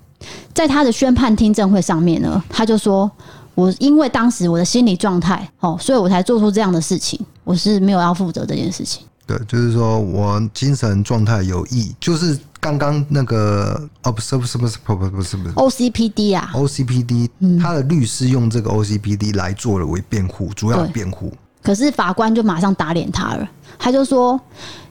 [0.53, 3.09] 在他的宣判听证会上面呢，他就说
[3.55, 17.29] ：“我因为当时我的心理状态，哦，所以我才做出这样的事情，我是没有要负责这件事情。”对，就是说我精神状态有异，就是刚刚那个哦，不是不是不是不是不是 OCPD 啊，OCPD，
[17.61, 21.31] 他的律师用这个 OCPD 来做了为辩护，主要辩护。
[21.61, 23.47] 可是法官就马上打脸他了，
[23.77, 24.39] 他就说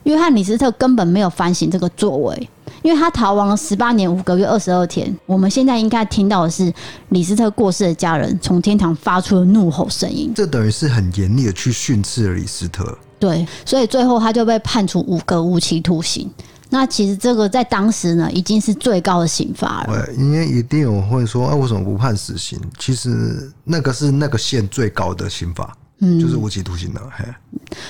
[0.05, 2.49] 约翰李斯特根本没有反省这个作为，
[2.83, 5.13] 因为他逃亡了十八年五个月二十二天。
[5.27, 6.73] 我们现在应该听到的是
[7.09, 12.97] 李斯特过世的家人从天堂发出的怒吼声音，这等于是很严厉的去训斥了李斯特。
[13.19, 16.31] 对，所以最后他就被判处五个无期徒刑。
[16.75, 20.05] 那其实这个在当时呢，已经是最高的刑罚了。
[20.07, 22.61] 对，因为一定有人会说，啊，为什么不判死刑？
[22.81, 27.01] 其实那个是那个县最高的刑罚，嗯，就是无期徒刑了。
[27.17, 27.25] 嘿，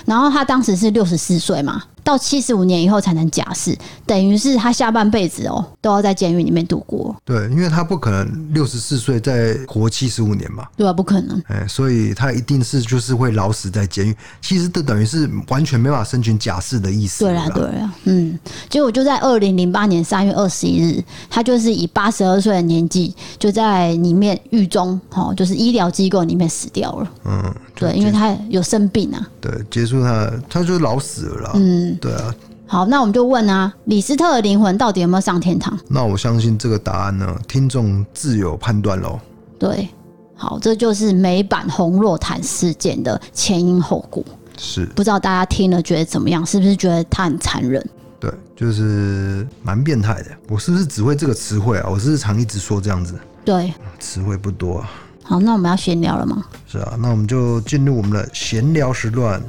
[0.05, 1.83] 然后他当时是六十四岁嘛。
[2.05, 7.17] 到七十五年以后才能假释，等于是他下半辈子哦都要在监狱里面度过。
[7.25, 10.67] 对，因为他不可能六十四岁再活七十五年嘛。
[10.77, 11.43] 对啊，不可能。
[11.49, 14.14] 哎，所以他一定是就是会老死在监狱。
[14.43, 17.25] 其实这等于是完全没办法申请假释的意思。
[17.25, 18.38] 对啊，对啊，嗯。
[18.69, 27.11] 结果就在二零零八年三月二十一日，他就是以八十二岁的年纪就在里面狱中，哦，就是医疗机构里面死掉了。
[27.25, 29.27] 嗯，对，因为他有生病啊。
[29.40, 31.51] 对，结束他，他就老死了啦。
[31.55, 31.93] 嗯。
[32.00, 32.35] 对啊，
[32.66, 35.78] 好，那我们就问啊，李斯特的灵魂到底有没有上天堂？
[35.88, 39.18] 那我相信这个答案呢，听众自有判断喽。
[39.59, 39.88] 对，
[40.35, 44.24] 好，这就是美版红若坦事件的前因后果。
[44.57, 46.44] 是，不知道大家听了觉得怎么样？
[46.46, 47.85] 是不是觉得他很残忍？
[48.20, 50.30] 对，就是蛮变态的。
[50.48, 51.88] 我是不是只会这个词汇啊？
[51.90, 53.14] 我是常一直说这样子？
[53.44, 54.90] 对，词汇不多啊。
[55.22, 56.44] 好，那我们要闲聊了吗？
[56.66, 59.42] 是啊，那我们就进入我们的闲聊时段。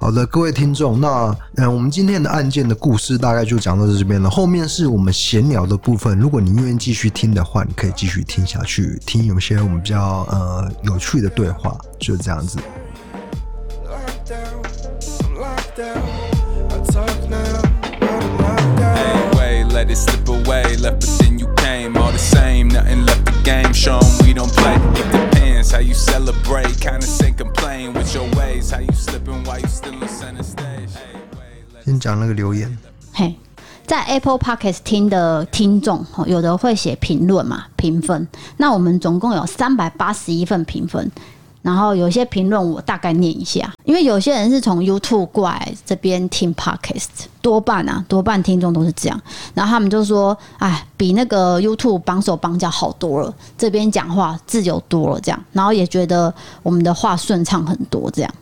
[0.00, 4.30] 好的，各位听众，那嗯，我们今天的案件的故事大概就讲到这边了。
[4.30, 12.58] 后面是我们闲聊的部分，如果你愿意继续听的话，你可以继续听下去，听有些我们比较呃有趣的对话，就是这样子。
[31.82, 32.76] 先讲那个留言，
[33.14, 33.34] 嘿，
[33.86, 38.28] 在 Apple Podcast 听的听众，有的会写评论嘛，评分。
[38.58, 41.10] 那我们总共有三百八十一份评分，
[41.62, 49.20] 然后有些评论我大概念一下，因为有些人是从 YouTube 过来这边听 Podcast，多半啊，多半听众都是这样。
[49.54, 58.32] 然后他们就说，哎，比那个 YouTube 绑手绑脚好多了，这边讲话自由多了，这样，然后也觉得我们的话顺畅很多，这样。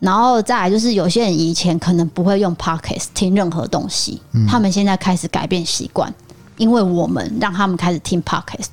[0.00, 6.12] 然后再来就是有些人以前可能不会用 Podcast 听任何东西，嗯，他们现在开始改变习惯，
[6.56, 8.68] 因为我们让他们开始听 Podcast。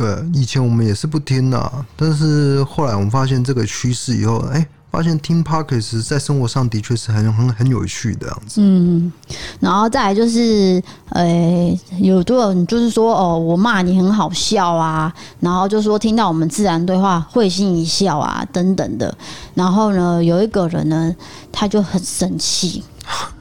[0.00, 4.66] 对，以前我们也是不听的，但是后来我们发现这个趋势以后，哎。
[4.92, 8.60] 发现听 Podcast 在生活上的确是很很很有趣的样子。
[8.60, 9.12] 嗯，
[9.60, 19.16] 然后再来就是，呃、欸，有多人就是说，哦，我骂你很好笑啊，然后就说听到我们自然对话会心一笑啊，等等的。
[19.54, 21.14] 然后呢，有一个人呢，
[21.52, 22.82] 他就很生气，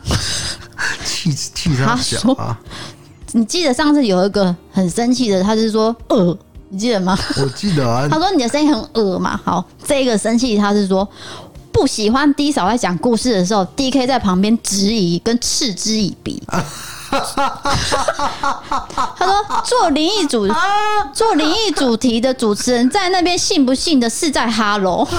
[1.03, 2.55] 气气他说啊，
[3.33, 6.37] 你记得上次有一个很生气的，他是说，呃。
[6.69, 7.17] 你记得吗？
[7.37, 8.07] 我记得啊。
[8.11, 9.39] 他说你的声音很恶嘛。
[9.43, 11.07] 好，这个生气他是说
[11.71, 16.41] 不喜欢 D 嫂在讲故事的时候，DK 在旁边质疑跟嗤之以鼻。
[17.09, 17.19] 他
[19.25, 20.47] 说做灵异主
[21.11, 25.07] 做灵异主题的主持人在那边信不信的是在哈喽。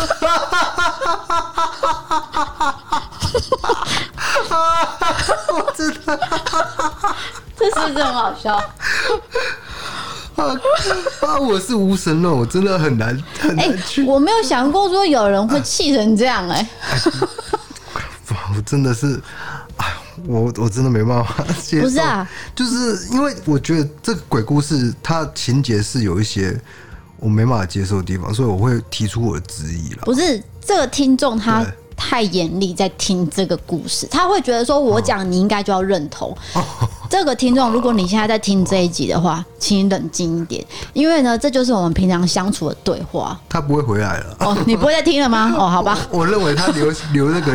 [5.53, 6.17] 我知道，
[7.59, 8.63] 这是不是很好笑？
[10.41, 11.39] 啊！
[11.39, 14.07] 我是无神论，我真的很难很难去、欸。
[14.07, 17.11] 我没有想过说有人会气成这样哎、欸。
[18.57, 19.21] 我真的是，
[19.77, 19.87] 哎，
[20.27, 21.87] 我我真的没办法接受。
[21.87, 26.61] 不是啊，就是因为我觉得这个鬼故事它情节是有一些
[27.19, 30.03] 我没办法接受的地方，所以我会提出我的质疑了。
[30.05, 31.65] 不是这个听众他。
[32.03, 36.35] 太严厉，在听这个故事，他会觉得说：“我讲你应该就要认同。”
[37.11, 43.39] 这个听众，如果你现在在听这一集的话，请你冷静一点，因为呢，这就是我们平常相处的对话。
[43.51, 45.53] 他不会回来了哦，你不会再听了吗？
[45.59, 45.99] 哦，好吧。
[46.11, 47.55] 我，我认为他留留那个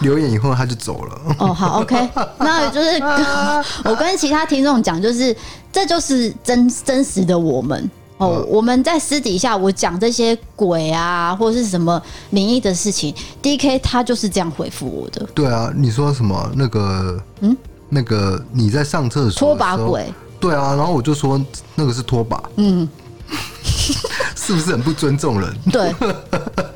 [0.00, 1.20] 留言以后，他就走了。
[1.38, 2.08] 哦，好，OK。
[2.38, 3.02] 那就是
[3.84, 5.36] 我跟其他听众讲，就是
[5.70, 7.90] 这就是真真实的我们。
[8.24, 15.26] 哦，我们在私底下我讲这些鬼啊，或者是什么灵异的事情，DK 他就是这样回复我的。
[15.34, 17.56] 对啊，你说什么那个嗯，
[17.88, 20.12] 那个你在上厕所拖把鬼？
[20.40, 21.40] 对啊，然后我就说
[21.74, 22.88] 那个是拖把，嗯，
[24.36, 25.56] 是不是很不尊重人？
[25.70, 25.94] 对，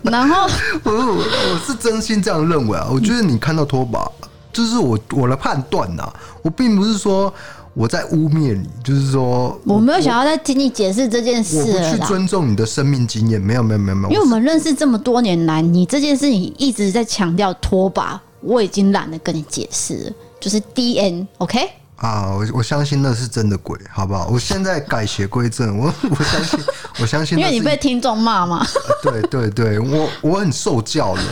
[0.02, 0.48] 然后
[0.84, 4.10] 我我是真心这样认为啊，我觉得你看到拖把，
[4.52, 6.10] 就是我我的判断呐，
[6.42, 7.32] 我并不是说。
[7.78, 14.10] 我在污蔑你，就是说我没有想要再听你解释这件事，我不去尊重你的生命经验，没有没有没有没有。
[14.10, 21.70] 因为我们认识这么多年来，你这件事情一直在强调拖把，我已经懒得跟你解释了，就是 D N，OK？
[21.98, 24.26] 啊，我我相信那是真的鬼，好不好？
[24.26, 26.60] 我现在改邪归正，我 我相信，
[27.00, 28.66] 我相信，因为你被听众骂嘛。
[29.04, 31.22] 对对对，我我很受教的。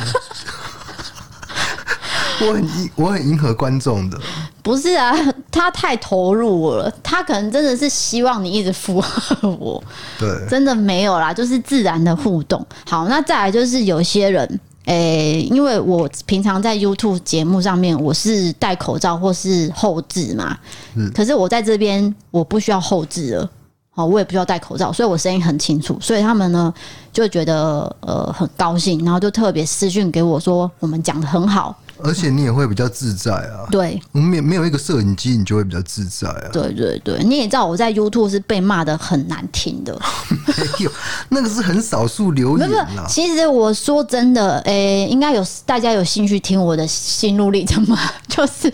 [2.46, 4.18] 我很迎，我很迎合观众的。
[4.62, 5.14] 不是啊，
[5.51, 9.83] 他太投入我了，他可能真的是希望你一直附和我。
[10.18, 12.64] 对，真的没有啦，就是自然的互动。
[12.85, 14.44] 好，那再来就是有些人，
[14.87, 20.57] 诶、欸，因为我平常在 YouTube 节目上面，我是戴口罩或是后置嘛。
[20.96, 21.11] 嗯。
[21.14, 23.51] 可是我在这边，我不需要后置了。
[23.90, 25.96] 好，我也不需要戴口罩，所以我声音很清楚。
[26.01, 26.75] 所以他们呢
[27.12, 31.75] 就觉得呃很高兴，然后就特别私讯给我说，我们讲的很好。
[32.03, 33.67] 而且你也会比较自在啊。
[33.71, 36.49] 对，没没有一个摄影机，你就会比较自在啊。
[36.53, 39.93] 对对对，你也知道我在 YouTube 是被骂的很难听的。
[40.47, 40.91] 没有，
[41.31, 43.07] 那个是很少数留言啦。
[43.09, 47.99] 其实我说真的，诶、欸，应该有大家有兴趣听我的心路历程吗？
[48.29, 48.73] 就是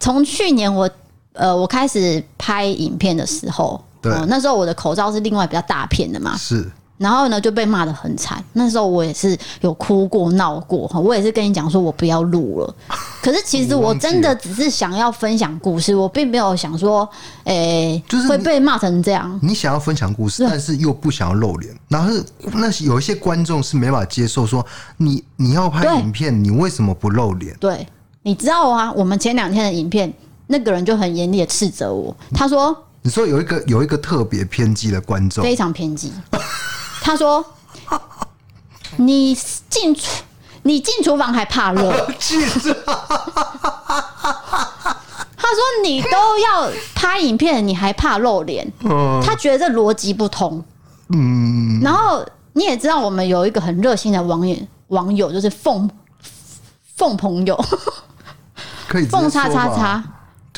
[0.00, 0.88] 从去年我
[1.32, 6.36] 呃我开始拍影片的时候，对、呃，那时候我的口罩是另外比较大片的嘛。
[6.36, 6.70] 是。
[6.98, 8.44] 然后呢，就被骂的很惨。
[8.52, 10.90] 那时候我也是有哭过、闹过。
[11.00, 12.74] 我也是跟你讲说，我不要录了。
[13.22, 17.08] 可是其实我真的只是想要分享故事，我并没有想说，
[17.44, 19.38] 诶、欸，就是会被骂成这样。
[19.42, 21.74] 你想要分享故事，但是又不想要露脸。
[21.88, 22.12] 然后
[22.54, 24.64] 那有一些观众是没法接受说，
[24.96, 27.56] 你你要拍影片，你为什么不露脸？
[27.60, 27.86] 对，
[28.22, 30.12] 你知道啊，我们前两天的影片，
[30.48, 32.16] 那个人就很严厉的斥责我。
[32.34, 36.12] 他说：“你说有一个有一个特别偏激的观众，非常偏激。
[37.00, 37.44] ”他说
[38.96, 39.34] ：“你
[39.68, 40.22] 进厨，
[40.62, 41.90] 你进厨房还怕热？”
[45.40, 48.70] 他说：“你都要拍影片，你还怕露脸？”
[49.24, 50.62] 他觉得这逻辑不通。
[51.10, 54.56] 嗯，然后你也知道，我们有一个很热心的网友，
[54.88, 55.88] 网友就是凤
[56.96, 57.58] 凤朋友，
[58.88, 60.04] 可以凤叉叉叉。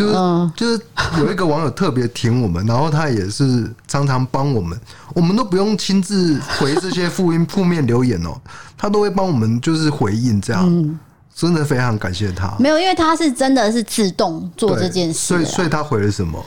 [0.00, 0.82] 就是就是
[1.18, 4.78] 有一个网友特别挺我们，然后他也是常常帮我们，
[5.14, 8.34] 我们都不用亲自回这些负音负面留言哦，
[8.76, 10.98] 他都会帮我们就是回应这样，
[11.34, 12.52] 真的非常感谢他。
[12.58, 16.42] 没有，因为他是真的是自动做这件事，所以所以他回了什么？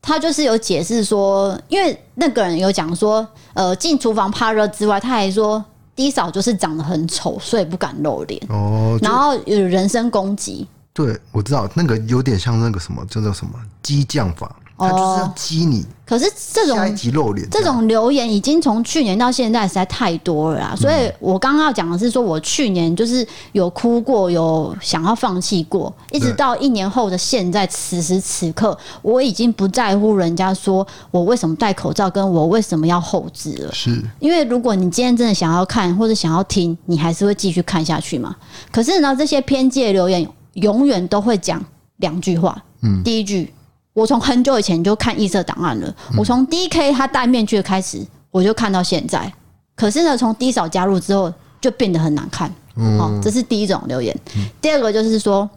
[0.00, 10.66] 他就是有解释说，因为那个人有讲说，呃，进厨房怕热之外，他还说低嫂就是长得很丑，所以不敢露脸哦，然后有人身攻击。
[10.94, 13.52] 对，我知道那个有点像那个什么叫做什么
[13.82, 15.86] 激将法，他就是要激你。
[16.04, 20.76] 可是这种下一集露脸，这种留言已经从去年到现在实在太多了啦。
[20.76, 33.72] 所以我刚刚要讲的是说，我去年就是有哭过，有想要放弃过，一直到一年后的现在，此时此刻，我已经不在乎人家说我为什么戴口罩，跟我为什么要后置了。
[33.72, 38.36] 是因为如果你今天真的想要看或者想要听，你还是会继续看下去嘛。
[38.70, 40.28] 可是呢，这些偏见留言。
[40.54, 41.62] 永远都会讲
[41.98, 42.56] 两句话。
[42.82, 43.52] 嗯，第一句，
[43.92, 45.88] 我从很久以前就看异色档案了。
[46.10, 49.32] 嗯、我从 DK 他戴面具开始，我就看到现在。
[49.76, 52.52] 可是呢，从 D 嫂加入之后，就变得很难看。
[52.76, 54.14] 嗯，好，这是第一种留言。
[54.36, 55.48] 嗯、第二个就是说，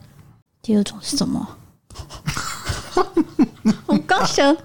[0.62, 1.48] 第二种是什么？
[3.88, 4.56] 我刚想，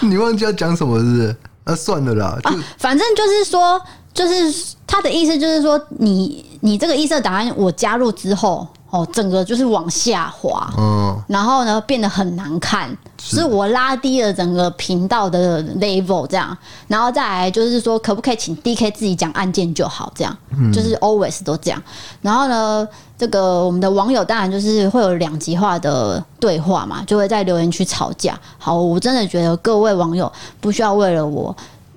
[0.00, 1.36] 你忘记要讲什么是不是？
[1.64, 3.80] 那、啊、算了啦，就、啊、反正就是说，
[4.14, 8.66] 就是他的意思就是说，你你这个异色档案我加入之后。
[8.90, 12.88] 哦，整个就是往下滑，嗯，然后呢变得很难看，
[13.20, 21.82] 是，我拉低了整个频道的 level 这样，然后再来就是说，可不可以请 DK 自己讲案件就好，这样，嗯，就是 always 都这样。
[22.22, 28.40] 然后呢，这个我们的网友当然就是会有两极化的对话嘛，就会在留言区吵架。
[28.56, 31.54] 好，我真的觉得各位网友不需要为了我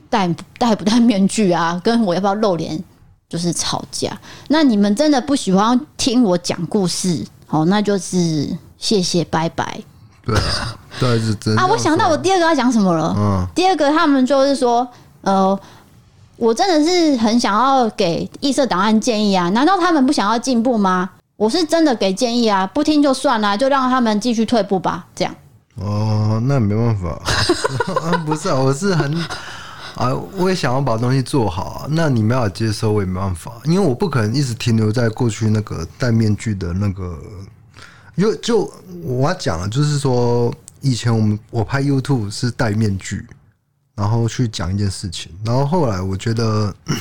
[0.09, 0.27] 戴
[0.57, 2.83] 戴不戴面具啊，跟我要不要露脸。
[3.31, 4.11] 就是吵架，
[4.49, 8.45] 那你们真的不喜欢听我讲故事，好，那就是
[8.77, 9.79] 谢谢，拜拜。
[10.25, 11.65] 对啊，对是真的啊。
[11.65, 13.15] 我想到我第二个要讲什么了。
[13.17, 14.85] 嗯，第二个他们就是说，
[15.21, 15.57] 呃，
[16.35, 21.09] 我真的是很想要给异色档案建议啊，难道他们不想要进步吗？
[21.37, 25.33] 我是真的给建议啊，不听就算了，就让他们继续退步吧，这样。
[25.75, 27.17] 哦，那没办法，
[28.27, 29.09] 不是啊，我是很。
[30.01, 31.85] 啊，我也想要把东西做好。
[31.91, 37.19] 那你没法接受，我也没办法，因为我不可能一直停留在过去那个戴面具的那个。
[38.15, 38.71] 因为就
[39.03, 43.25] 我要讲的，就是说以前我们我拍 YouTube 是戴面具，
[43.93, 46.73] 然后去讲一件事情，然后后来我觉得。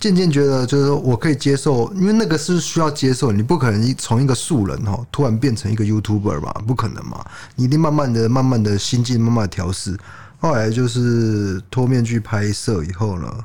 [0.00, 9.96] 渐渐觉得，就是说我可以接受，因为那个是需要接受，你不可能从一个素人哈，突然变成一个 YouTuber 嘛，不可能嘛，你一定慢慢的、慢慢的心境慢慢调试。
[10.44, 13.44] 后来就是脱面具拍摄以后呢，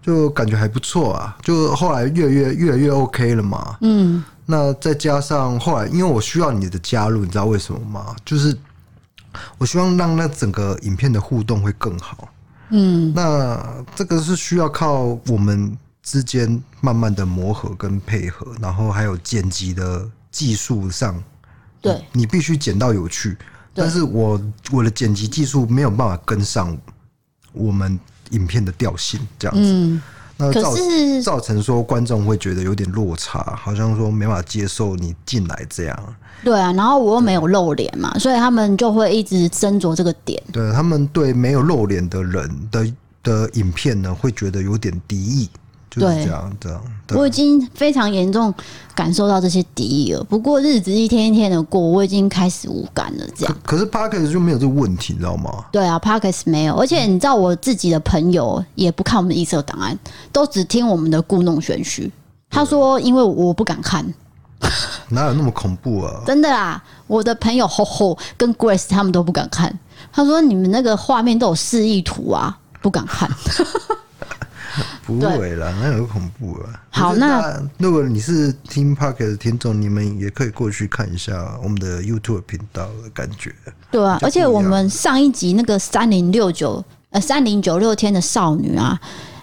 [0.00, 3.76] 就感觉还不错啊，就后来越来越越来越 OK 了嘛。
[3.80, 8.14] 嗯，那再加上后来，因为我需要你的加入，你知道为什么吗？
[8.24, 8.56] 就是
[9.58, 12.28] 我希望让那整个影片的互动会更好。
[12.68, 21.20] 嗯，那这个是需要靠我们之间慢慢的磨合跟配合，然后还有剪辑的技术上，
[21.80, 23.36] 对，你必须剪到有趣。
[23.74, 24.40] 但是我
[24.72, 26.76] 我的剪辑技术没有办法跟上
[27.52, 27.98] 我们
[28.30, 29.62] 影片的调性，这样子。
[29.62, 30.02] 嗯
[30.42, 30.74] 那造
[31.22, 36.16] 造成说观众会觉得有点落差，好像说没法接受你进来这样。
[36.42, 40.42] 对啊，然后我又没有露脸嘛，所以他们就会一直斟酌这个点。
[40.50, 42.90] 对，他们对没有露脸的人的
[43.22, 45.50] 的影片呢，会觉得有点敌意。
[45.90, 46.80] 就是这样，这样。
[47.12, 48.54] 我已经非常严重
[48.94, 50.22] 感受到这些敌意了。
[50.22, 53.24] 不过日子一天一天的过，我已经开始无感了。
[53.34, 53.56] 这样。
[53.66, 55.64] 可是 Podcast 就没有这个问题，你知道吗？
[55.72, 56.76] 对啊，Podcast 没有。
[56.76, 59.98] 而且你知道，我自己的朋友也不看我们的异色档案，
[60.30, 62.08] 都只听我们的故弄玄虚。
[62.48, 64.06] 他说，因为我不敢看。
[65.08, 66.22] 哪有那么恐怖啊？
[66.24, 69.76] 真的啦，我的朋友 HoHo 跟 Grace 他们都不敢看。
[70.12, 73.28] 他说，你们那个画面都有示意图啊，不敢看。
[75.06, 76.82] 不会啦，那有恐怖啊！
[76.90, 83.54] 好，那如果你是听 Podcast 的听众，你们也可以过去看一下我们的 YouTube 频道的感觉。
[83.90, 88.98] 对啊，而且我们上一集那个三零六九呃三零九六天的少女啊，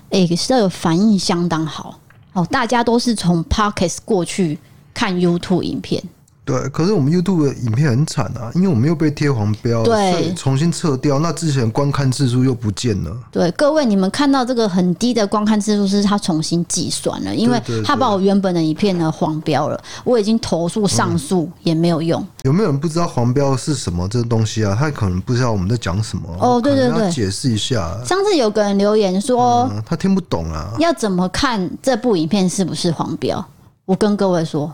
[0.10, 2.00] 哎、欸，这个反应相当好
[2.34, 4.58] 哦，大家都是从 Podcast 过去
[4.94, 6.04] 看 YouTube 影片。
[6.48, 13.12] 对，可是我们 YouTube 的影片很惨啊，因为我们又被贴黄标，对，所以重新撤掉，那之前观看次数又不见了。
[13.30, 22.26] 对，各位，你们看到这个很低的观看次数是他重新计算了，因为他把我原本的影片呢黄标了，我已经投诉上诉也没有用。
[22.44, 24.74] 有没有人不知道黄标是什么这个东西啊？
[24.80, 26.62] 他可能不知道我们在讲什么哦。
[26.62, 28.02] 对对对，解释一下。
[28.06, 33.46] 上次有个人留言说，嗯，他听不懂啊，要怎么看这部影片是不是黄标？
[33.84, 34.74] 我跟各位说。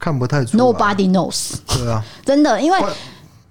[0.00, 1.52] 看不太出来，Nobody knows。
[1.68, 2.78] 对啊， 真的，因为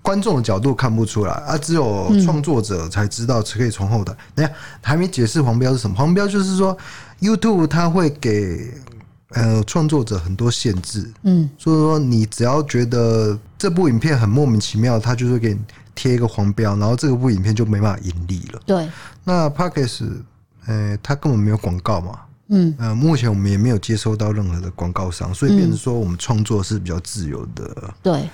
[0.01, 4.13] 观众的角度看不出来啊，只有创作者才知道，可以从后台。
[4.33, 5.95] 等下还没解释黄标是什么？
[5.95, 6.75] 黄标就是说
[7.21, 8.73] ，YouTube 它会给
[9.33, 15.59] 呃创作者很多限制，嗯，所以说你只要觉得这部影片很莫名其妙，它就会给你
[15.93, 18.61] 贴一个黄标，然后这个部影片就没办法盈利了。
[18.65, 18.89] 对，
[19.23, 20.09] 那 Podcast
[20.65, 22.19] 呃，它根本没有广告嘛。
[22.49, 27.63] 嗯呃，目前我们也没有接收到任何的广告商，所以变成说我们创作是比较自由的。
[27.83, 28.29] 嗯、对，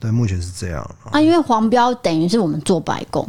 [0.00, 0.90] 对，目前是这样。
[1.10, 3.28] 啊，因为黄标等于是我们做白工，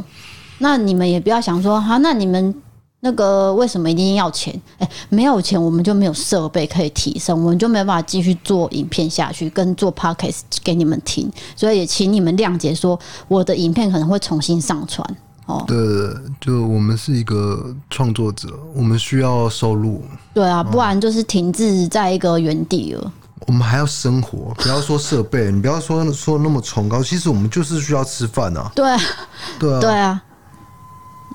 [0.58, 2.54] 那你们也不要想说哈、啊，那你们
[3.00, 4.58] 那个为什么一定要钱？
[4.78, 11.30] 哎、欸，没有钱我们就没有设备可以提升，我们就没有办法继续做影片下去，跟做 podcast 给你们听。
[11.54, 15.16] 所以也请你们谅解，说我的影片可能会重新上传。
[15.66, 15.76] 对，
[16.40, 20.02] 就我们是一个创作者，我们需要收入。
[20.34, 23.12] 对啊，不然就是停滞在一个原地了。
[23.46, 27.02] 我们还要生活，不要说设备，你不要说说那么崇高。
[27.02, 28.70] 其实我们就是需要吃饭啊。
[28.74, 28.84] 对，
[29.58, 30.22] 对啊，对啊。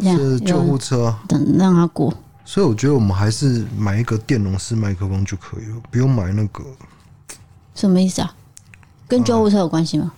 [0.02, 2.14] 是救护车，等让他过。
[2.44, 6.64] 所以我觉得我们还是买一个电容式麦克风就可以了，不用买那个。
[7.74, 8.34] 什么意思啊？
[9.08, 10.12] 跟救护车有关系吗？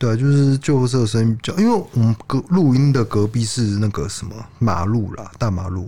[0.00, 5.86] 对，就是救护车的声音比较，因为我们隔录音的隔壁是那个什么马路啦，大马路。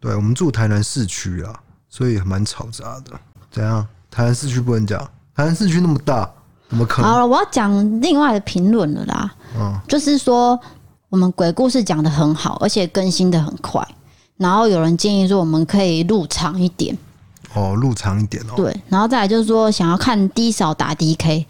[0.00, 3.12] 对，我们住台南市区啊，所以蛮嘈杂的。
[3.52, 3.86] 怎样？
[4.10, 5.00] 台南市区不能讲？
[5.36, 6.28] 台南市区那么大，
[6.68, 7.08] 怎么可能？
[7.08, 9.32] 好了，我要讲另外的评论了啦。
[9.56, 10.58] 嗯，就是说
[11.08, 13.80] 我们鬼故事讲的很好，而且更新的很快。
[14.38, 16.98] 然后有人建议说，我们可以录长一点。
[17.54, 18.54] 哦，录长一点哦。
[18.56, 21.46] 对，然后再来就是说，想要看低扫打 DK。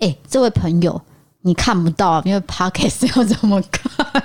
[0.00, 1.00] 哎，这位朋友。
[1.44, 4.22] 你看不到，因为 Podcast 要怎么看？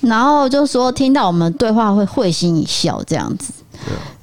[0.00, 3.52] 然后就说听到我们对话会会心一笑这样子。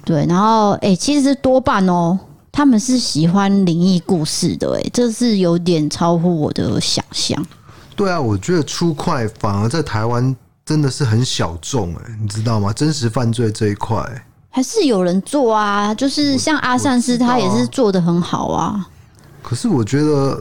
[0.04, 2.18] 对，然后哎、欸，其实多半哦，
[2.52, 7.44] 他们是喜欢灵异故事的，哎，这是有点超乎我的想象。
[7.96, 12.72] 对啊，我觉得出快反而在台湾真的是很小众，哎，你知道吗？
[12.72, 14.00] 真实犯罪这一块
[14.50, 18.86] 还是有人做啊，就是像阿善师他也是做的很好啊。
[19.42, 20.40] 可是我觉得。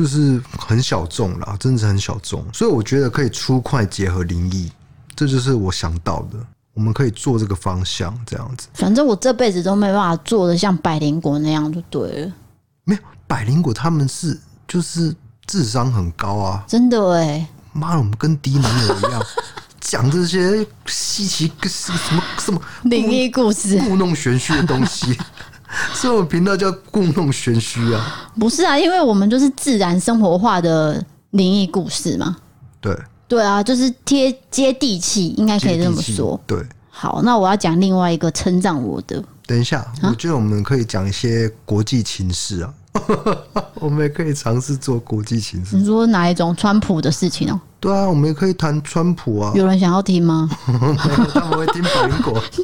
[0.00, 2.42] 就是很小众啦，真的是很小众。
[2.54, 4.72] 所以我觉得可以出快结合灵异，
[5.14, 6.38] 这就是我想到的。
[6.72, 8.66] 我们可以做这个方向，这样子。
[8.72, 12.32] 反正我这辈子都没办法做的像百灵果那样就对了。
[12.84, 17.46] 没有百灵果，他们是就是智商很高啊，真的哎。
[17.74, 19.22] 妈的，我们跟低能儿一样。
[19.82, 25.18] 讲这些稀奇什么什么灵异故事、故弄玄虚的东西，
[25.94, 28.30] 所以我们频道叫故弄玄虚啊。
[28.38, 32.36] 不是啊，因为我们就是自然生活化的灵异故事嘛。
[32.80, 32.96] 对
[33.28, 36.40] 对啊，就是贴接地气，应该可以这么说。
[36.46, 36.58] 对，
[36.90, 39.22] 好，那我要讲另外一个称赞我的。
[39.46, 42.74] 等一下，我觉得我们可以讲一些国际情势啊。
[43.74, 45.76] 我们也可以尝试做国际形势。
[45.76, 47.58] 你说哪一种川普的事情哦？
[47.78, 49.52] 对啊，我们也可以谈川普啊。
[49.54, 50.50] 有人想要听吗？
[51.32, 52.42] 他们会听百灵果。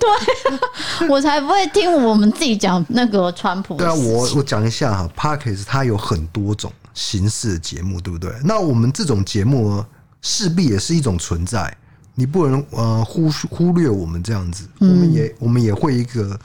[0.99, 3.77] 对，我才不会听我们自己讲那个川普。
[3.77, 8.31] 对啊，我我讲一下哈 p a r k e s 它有很多种形式的节目，对不对？
[8.45, 9.87] 那我们这种节目呢，
[10.21, 11.75] 势必也是一种存在，
[12.15, 14.69] 你不能呃忽忽略我们这样子。
[14.81, 16.39] 我们也我们也会一个。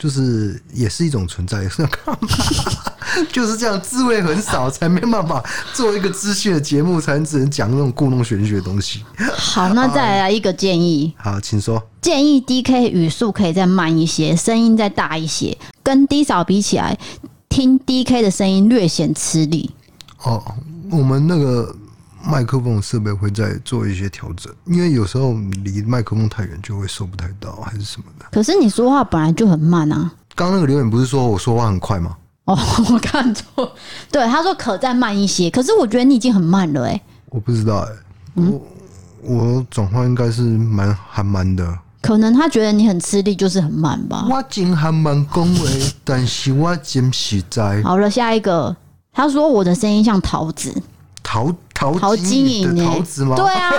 [0.00, 2.28] 就是也是一种存在，是要干嘛？
[3.32, 5.42] 就是这样，滋味很少，才没办法
[5.72, 9.04] 做一个资讯的节目，才只能讲那种故弄玄虚的东西。
[9.36, 11.14] 好，那再来一个建议。
[11.16, 11.82] 好，请说。
[12.00, 16.98] 建议 DK 语速可以再慢一些，声音再大一些，跟 D 嫂比起来，
[17.48, 19.70] 听 DK 的声音略显吃力。
[20.22, 20.42] 哦，
[20.90, 21.74] 我们那个。
[22.22, 25.32] 麦克风设备会再做一些调整，因为有时候
[25.64, 28.26] 离麦克风太远就会收不太到，还是什么的。
[28.30, 30.12] 可是你说话本来就很慢啊！
[30.34, 32.14] 刚刚那个留言不是说我说话很快吗？
[32.54, 32.58] 哦，
[32.92, 33.72] 我看错。
[34.10, 37.02] 对，他说可再慢一些，可是我觉得你已经很慢了哎、欸。
[37.30, 37.88] 我不知道哎、
[38.34, 38.60] 我
[39.22, 41.78] 我转换应该是蛮还蛮的。
[42.02, 44.26] 可能他觉得你很吃力，就是很慢吧。
[44.28, 47.82] 我真还蛮恭维，但是我真实在。
[47.82, 48.74] 好了，下一个，
[49.12, 50.74] 他说我的声音像桃子。
[51.22, 53.36] 桃桃桃晶莹的桃子吗？
[53.36, 53.70] 对啊，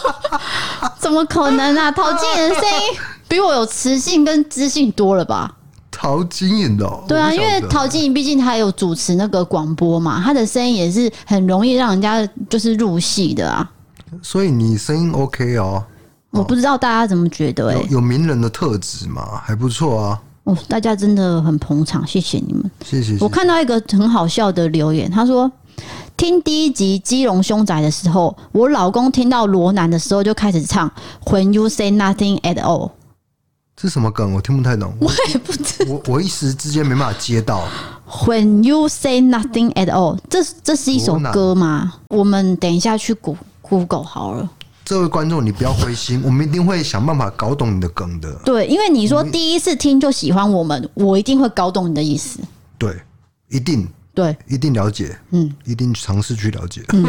[0.98, 1.90] 怎么可能啊？
[1.90, 2.98] 陶晶莹的声音
[3.28, 5.52] 比我有磁性跟知性多了吧？
[6.00, 13.70] 陶晶莹的、哦，对啊，因为陶晶莹毕竟她有主持那个广播嘛，她的声音也是很容易让人家就是入戏的啊。
[14.22, 15.84] 所以你声音 OK 哦？
[16.30, 17.76] 我不知道大家怎么觉得、欸？
[17.76, 20.22] 哎，有名人的特质嘛，还不错啊。
[20.44, 23.22] 哦，大家真的很捧场，谢谢你们，谢谢，谢谢。
[23.22, 25.52] 我看到一个很好笑的留言，他说。
[26.16, 30.90] 听第一集《基隆凶宅》的时候，我老公听到罗南的时候就开始唱
[31.24, 32.90] “When you say nothing at all”，
[33.80, 34.34] 这是什么梗？
[34.34, 34.92] 我听不太懂。
[35.00, 35.90] 我也不知道。
[35.90, 37.66] 我我一时之间没办法接到。
[38.26, 41.94] “When you say nothing at all”，这这是一首歌吗？
[42.08, 43.14] 我们等一下去
[43.62, 44.50] Google 好了。
[44.84, 48.30] 这位观众，你不要灰心，我们一定会想办法搞懂你的梗的。
[48.44, 52.38] 对，因为你说第一次听就喜欢我们，我一定会搞懂你的意思。
[52.76, 53.00] 对，
[53.48, 53.88] 一定。
[54.12, 57.06] 对，一定了解，嗯，一定尝试去了解，嗯，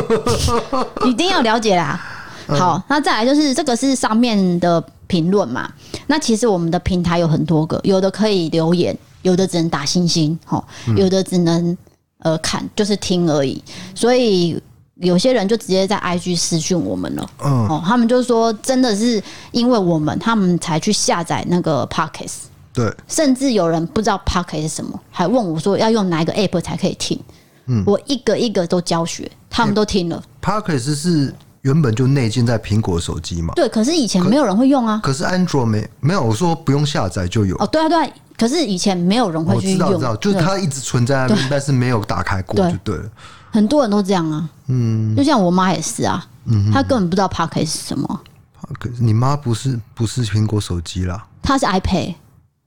[1.03, 1.99] 一定要了解啦。
[2.47, 4.79] 好，那再来就是这个是上面的
[5.11, 5.69] 评论嘛？
[6.07, 10.63] 那其实我们的平台有很多个，有的可以留言，有的只能打星星，齁，
[10.95, 11.77] 有的只能
[12.19, 13.61] 呃看，就是听而已。
[13.93, 14.57] 所以
[14.95, 22.43] 有些人就直接在 IG 私讯我们了，嗯，哦，他们就说真的是因为我们，他们才去下载那个 Podcast。
[22.73, 27.19] 对，甚至有人不知道 Podcast 是什么，还问我说要用哪一个 App 才可以听。
[27.65, 30.23] 嗯，我一个一个都教学，他们都听了。
[30.41, 33.53] Podcast 是原本就内建在苹果手机嘛？
[33.55, 34.99] 对，可是以前没有人会用啊。
[35.03, 37.55] 可是安卓没没有，我说不用下载就有。
[37.57, 38.09] 哦，对啊，对啊。
[38.37, 43.03] 可是以前没有人会去用，我知道，知道，就是它一直存在那边，但是没有打开过，就对了。
[43.51, 48.21] 很多人都这样啊，嗯，就像我妈也是啊，嗯，她根本不知道 Podcast 是什么。
[48.59, 52.15] Podcast，你妈不是不是苹果手机啦，她是 iPad。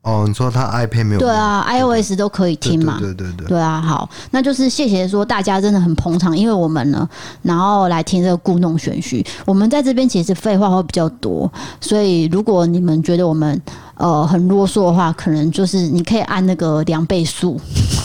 [0.05, 1.21] 哦，你说他 iPad 没有？
[1.21, 2.99] 对啊，iOS 都可以听嘛。
[3.01, 7.09] 对对对对，对啊，好，那就是谢谢说大家真的很捧场，因为我们呢，
[7.43, 9.25] 然后来听这个故弄玄虚。
[9.47, 11.51] 我们在这边其实废话会比较多，
[11.81, 13.61] 所以如果你们觉得我们
[13.97, 17.59] 呃很啰嗦的话，可能就是你可以按那个两倍速。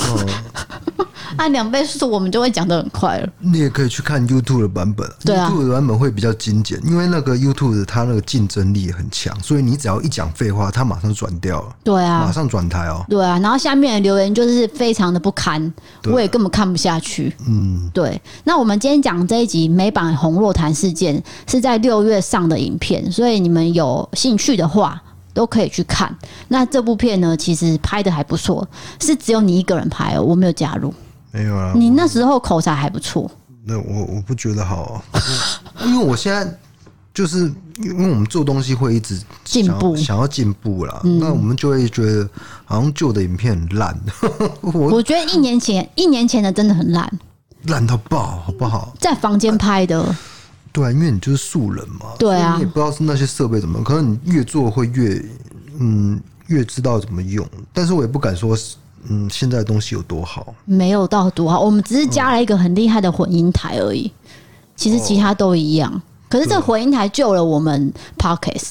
[0.09, 0.25] 哦
[1.38, 3.30] 按两倍速，我们就会讲的很快了。
[3.39, 11.75] 你也可以去看 YouTube 的版本，，YouTube 的版本会比较精简，因为那个 YouTube 它那个竞争力很强，所以你只要一讲废话，它马上转掉了。
[11.84, 13.05] 对啊，马上转台哦。
[13.09, 15.73] 对啊，然后下面的留言就是非常的不堪，
[16.05, 17.36] 我也根本看不下去。
[17.47, 18.19] 嗯，对。
[18.43, 25.01] 那我们今天讲这一集美版红若潭事件是在六月上的影片，所以你们有兴趣的话
[25.34, 26.13] 都可以去看。
[26.47, 28.67] 那这部片呢，其实拍的还不错，
[28.99, 30.93] 是只有你一个人拍哦，我没有加入。
[31.32, 33.30] 没有啊，你那时候口才还不错。
[33.65, 35.03] 那我我不觉得好，
[35.86, 36.57] 因为我现在
[37.13, 41.01] 就是因为我们做东西会一直进步，想要进步啦。
[41.03, 42.27] 那我们就会觉得
[42.65, 43.99] 好像旧的影片很烂。
[44.61, 47.11] 我我觉得一年前一年前的真的很烂，
[47.65, 48.93] 烂到爆，好不好？
[48.99, 50.15] 在房间拍的。
[50.71, 55.23] 对啊，因为你就是素人嘛，对啊，你也不知道是那些设备怎么，可能你越做会越
[55.80, 58.55] 嗯越知道怎么用，但是我也不敢说
[59.07, 64.11] 嗯现在的东西有多好，没有到多好，我们只是加了一个很厉害的混音台而已，
[64.75, 68.69] 其实其他都一样，哦、可是这个混音台救了我们 pocket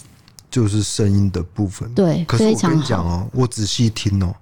[0.51, 4.35] 就是声音的部分，对，可是我跟你讲哦，我仔细听哦，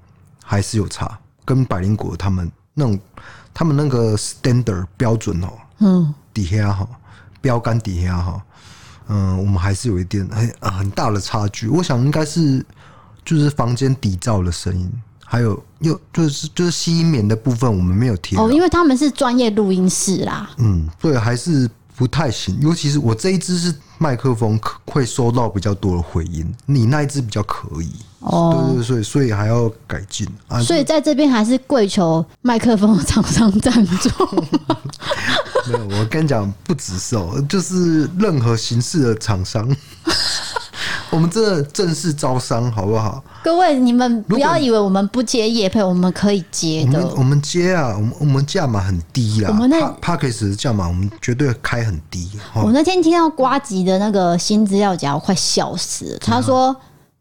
[0.42, 2.98] 还是有差，跟百灵果他们那种
[3.54, 6.88] 他们那个 standard 标准哦，嗯，底下哈。
[7.42, 8.42] 标杆底下哈，
[9.06, 11.68] 嗯，我们还是有一点很很大的差距。
[11.68, 12.64] 我想应该是
[13.24, 14.90] 就是房间底噪的声音，
[15.28, 20.48] 还有又就是就是吸音棉的部分，我们没有贴哦，因为他们是专业录音室啦。
[20.58, 22.56] 嗯，对还是不太行。
[22.60, 27.90] 尤其是我这一支是麦克风，会收到比较多的回音，你那一支比较可以。
[28.20, 30.60] 哦，对对，所以所以还要改进啊。
[30.62, 34.10] 所以在这边还是跪求麦克风厂商赞助。
[35.66, 39.68] 没有，我跟你讲，不只是哦，就是任何形式的厂商，
[41.10, 43.22] 我们这正式招商，好不好？
[43.44, 47.00] 各位，你们不要以为我们不接业配，我们可以接的。
[47.00, 49.48] 我们，我们接啊，我们我们价码很低啊。
[49.48, 52.28] 我们那 Podcast 的价码，我们绝对开很低。
[52.54, 56.18] 我那天听到瓜吉的那个新资料夹，我快笑死了。
[56.18, 56.74] 他说，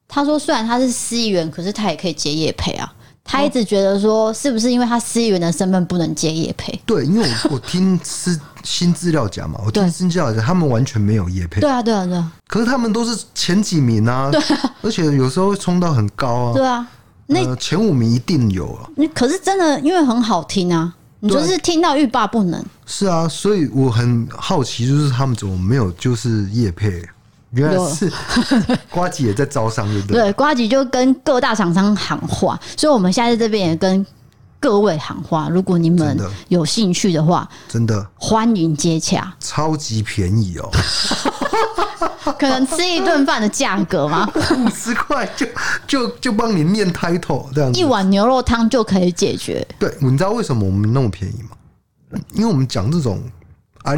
[0.07, 2.91] 他说虽然他是司仪员，可是他也可以接业配啊。
[3.27, 6.79] 他一直觉得说，是不是因为他司仪员的身份不能接业配？
[6.85, 11.61] 对，因为我我听是新资料夹嘛，我听新资料夹，他们完全没有业配。
[11.61, 12.31] 对啊，对啊，对啊。
[12.47, 16.53] 可是他们都是前几名啊，对啊，而且有时候会冲到很高啊。
[16.53, 16.85] 对啊，
[17.27, 18.89] 那、呃、前五名一定有啊。
[18.97, 22.61] 你可是真的，因为很好听啊，你就是听到欲罢不能。
[22.85, 27.07] 是啊，所以我很好奇，就是他们怎么没有就是业配？
[27.51, 28.11] 原来是
[28.91, 30.23] 瓜吉也在招商，对不对？
[30.23, 34.05] 对，瓜吉就跟各大厂商喊话，所以我们现在这边也跟
[34.59, 40.69] 各位行话，如果你们有兴趣的话，真的欢迎接洽，超级便宜哦，
[42.39, 44.27] 可能吃一顿饭的价格吗？
[44.57, 45.45] 五十块就
[45.87, 49.65] 就就帮你念 title 这样子，一碗牛肉汤就可以解决。
[49.77, 51.49] 对，你知道为什么我们那么便宜吗？
[52.33, 53.21] 因为我们讲这种。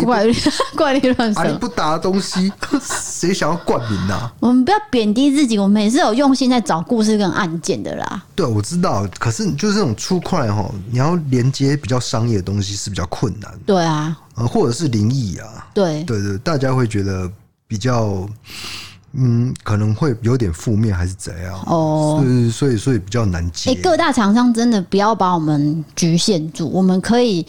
[0.04, 0.36] 怪力
[0.76, 4.32] 怪力乱神，阿里不打的东西， 谁想要冠名啊？
[4.40, 8.24] 我们不要贬低自己，我们也是有用心在找故事跟案件的啦。
[8.36, 13.52] 对，我知道，可是就是这种出快哈，你要连接比较商业的东西是比较困难。
[13.66, 17.30] 对啊，呃，或者是灵异啊，对对对，大家会觉得
[17.68, 18.28] 比较，
[19.14, 21.58] 嗯，可能会有点负面还是怎样？
[21.66, 23.72] 哦，所以所以所以比较难接。
[23.72, 27.46] 哎、欸，各大厂商真的不要把我们局限住，我们可以，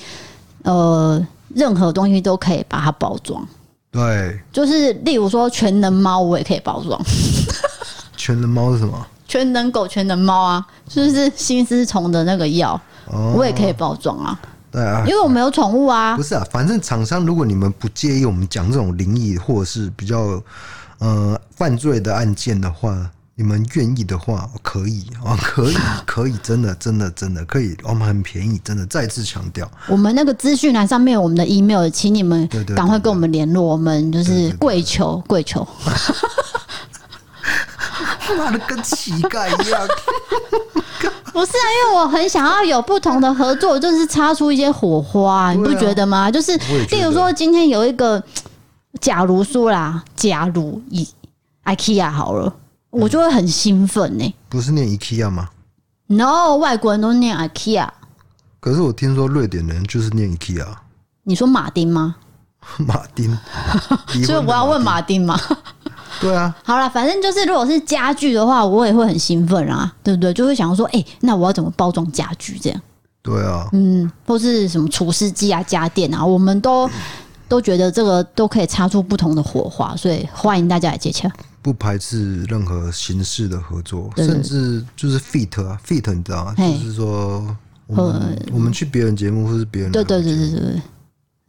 [0.62, 1.26] 呃。
[1.54, 3.46] 任何东西都可以把它包装，
[3.90, 7.00] 对，就是例如说全能猫，我也可以包装。
[8.16, 9.06] 全能猫是什么？
[9.26, 14.38] 全能狗、全能猫啊，就是心丝虫的那个药，哦，我也可以包装啊。
[14.70, 16.16] 对啊，因为我没有宠物啊。
[16.16, 20.42] 不是啊，反正厂商如果你们不介意我们讲这种灵异或者是比较
[20.98, 23.10] 呃犯罪的案件的话。
[23.40, 29.70] 你们愿意的话，可以啊， 可以，可以，真的，真的，真的可以，我们很便宜，真的，再次强调。
[29.86, 35.64] 我们那个资讯栏上面有我们的 email，请你们赶快跟我们联络，我们就是跪求，跪求。
[38.36, 39.86] 妈的，跟乞丐一样。
[41.32, 46.28] 不是啊，因为我很想要有不同的合作，就是擦出一些火花，你不觉得吗？
[46.28, 46.56] 就是，
[46.90, 48.20] 例如说，今天有一个，
[49.00, 51.08] 假如说啦，假如以
[51.64, 52.52] IKEA 好了。
[52.90, 54.34] 我就会很兴奋呢、欸。
[54.48, 55.48] 不是念 IKEA 吗
[56.06, 57.88] ？No，外国人都念 IKEA。
[58.60, 60.66] 可是我听说瑞典人就是念 IKEA。
[61.24, 62.16] 你说马丁吗？
[62.78, 63.38] 马丁。
[64.24, 65.38] 所以我要问马丁吗？
[66.20, 66.54] 对啊。
[66.64, 70.32] 好了，反正就是如果是家具的话，我也会很兴奋啊，对不对？
[70.32, 72.80] 就会想说，哎、欸，那我要怎么包装家具这样？
[73.22, 73.68] 对啊。
[73.72, 76.90] 嗯，或是什么除湿机啊、家电啊，我们都
[77.46, 81.30] 都觉得这个都可以擦出不同的火花，所以欢迎大家来接洽。
[81.68, 86.54] 不排斥任何形式的合作，甚至就是 fit 啊，fit 你知道吗？
[86.56, 87.54] 就是说
[87.86, 90.82] 我们我们去别人节目或是别人，对对对对对，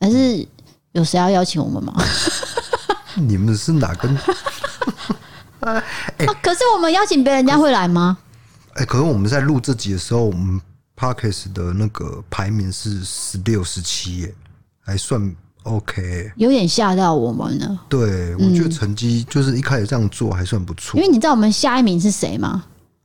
[0.01, 0.45] 还是
[0.91, 1.93] 有谁要邀请我们吗？
[3.15, 4.13] 你们是哪根？
[5.61, 5.81] 哎、
[6.17, 8.17] 欸啊，可是我们邀请别人，家会来吗？
[8.73, 10.59] 哎、欸，可是我们在录这集的时候，我们
[10.97, 14.35] Podcast 的那个排名是十六、十七耶，
[14.81, 15.33] 还算。
[15.69, 17.79] OK，有点吓到我们了。
[17.87, 20.99] 对，我觉得成绩就是一开始这样做还算不错。
[20.99, 22.63] 因为你知道我们下一名是谁吗？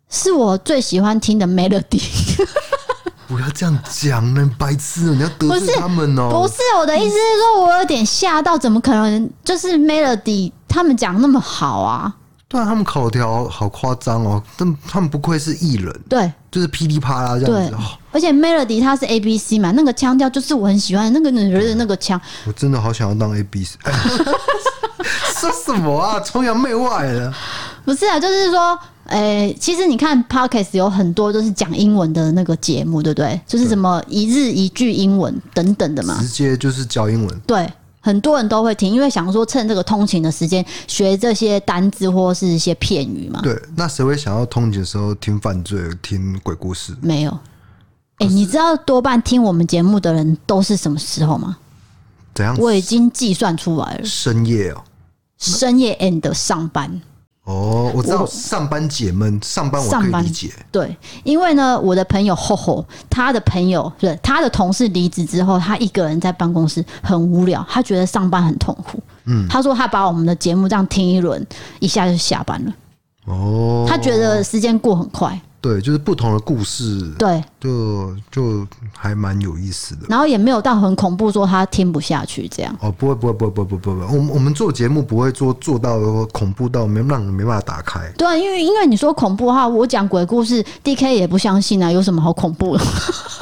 [0.09, 2.01] 是我最喜欢听的 Melody。
[3.27, 5.15] 不要这样讲呢，白痴！
[5.15, 6.29] 你要得罪他们哦。
[6.31, 7.17] 不是我的意思是
[7.55, 9.29] 说，我有点吓到，怎么可能？
[9.43, 12.15] 就是 Melody 他们讲那么好啊？
[12.47, 17.71] 对啊，他们口条好夸张哦，但他们不愧是艺人，对，就是噼里啪啦这样子。
[17.71, 17.79] 对，
[18.15, 22.19] 而且 Melody 它是 A B C 嘛，那个腔调就是我很喜欢那个女人的那个腔。
[22.47, 23.77] 我真的好想要当 A B C。
[25.39, 27.35] 说什么啊，崇洋媚外的？
[27.85, 28.79] 不是啊，就是说。
[29.09, 33.39] 诶、欸，其实你看 Podcast 有很多都是讲英文的那个节目，对不对？
[33.47, 37.41] 就是什么一日一句英文等等的嘛，直接就是教英文。
[37.41, 43.41] 对，很多人都会听，因为想说趁这个通勤的时间学这些单字或是一些片语嘛。
[43.43, 46.95] 对，那谁会想要通勤的时候听犯罪、听鬼故事？
[47.03, 47.39] 没有。
[48.19, 51.57] 哎、欸，你知道多半听我们节目的人都是什么时候吗？
[52.35, 52.57] 怎样？
[52.59, 54.05] 我已经计算出来了。
[54.05, 54.83] 深夜哦，
[55.39, 57.01] 深夜 and 上班。
[57.45, 60.51] 哦，我知道上班解闷，上班我可以理解。
[60.73, 68.99] 对，因为呢，我的朋友吼吼，他的朋友对他的同事离职之后，他一个人在办公室很无聊，他觉得上班很痛苦。
[69.27, 71.47] 嗯，他说他把我们的节目这样听一轮，
[71.81, 72.73] 一下就下班了。
[73.27, 75.39] 哦，他觉得时间过很快。
[75.61, 80.03] 对，就是不同的故事，对，就就还蛮有意思的。
[80.11, 82.77] 然后也没有到很恐怖，说他听不下去这样。
[82.81, 84.15] 哦，不会，不会，不会，不会，不会，不。
[84.15, 88.01] 我们我们做节目不会做做到恐怖到没让人没办法打开。
[88.19, 92.85] 对，因为因为你说恐怖的话，我讲鬼故事，DK 也不相信啊，有什么好恐怖的？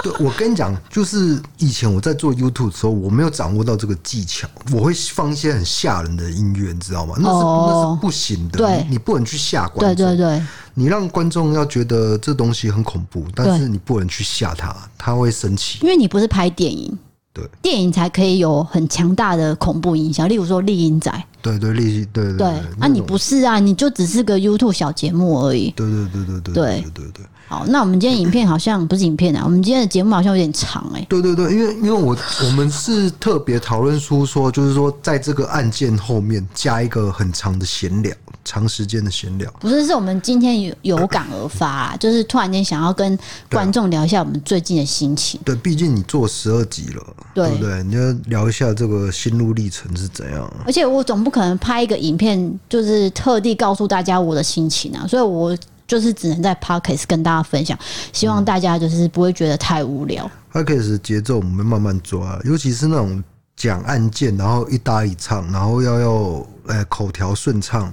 [0.05, 7.17] 对，我跟你讲，就是以前我在做 YouTube 的时候，我没有掌握到这个技巧，我会放一些很吓人的音乐，你知道吗？
[7.19, 10.07] 那是、哦、那是不行的，对你，你不能去吓观众。
[10.07, 10.43] 对对对。
[10.75, 15.79] 你让观众要觉得这东西很恐怖，但是你不能去吓他，他会生气。
[15.83, 16.99] 因为你不是拍电影，
[17.33, 20.29] 对，电影才可以有很强大的恐怖影响。
[20.29, 21.11] 例如说《厉阴宅》，
[21.41, 22.63] 对对，丽对对对。
[22.77, 23.59] 那你不是啊？
[23.59, 25.71] 你就只是个 YouTube 小节目而已。
[25.71, 27.27] 对对对对对对对对对。
[27.49, 31.07] 好，那我们今天影片好像不是影片啊， 我们今天的节目好像有点长哎、欸。
[31.09, 38.15] 对对对，因为因为我我们是特别讨论出说，就是说在这个案件后面加一个很长的闲聊。
[38.45, 43.19] 长时间的闲聊，不是，是我们今天有有感而发啊， 就是突然间想要跟
[43.51, 45.41] 观众聊一下我们最近的心情。
[45.45, 47.83] 对，毕竟你做十二集了，对不对？
[47.85, 50.53] 你要聊一下这个心路历程是怎样。
[50.67, 57.79] 而且我总不可能拍一个影片，就是特地告诉大家我的心情啊，所以我就是只能在 Podcast 跟大家分享，
[58.13, 60.31] 希望大家就是不会觉得太无聊。
[60.53, 63.23] Podcast 节奏我们慢慢抓，尤其是那种
[63.57, 67.93] 讲案件，然后一搭一唱，然后要要呃口条顺畅。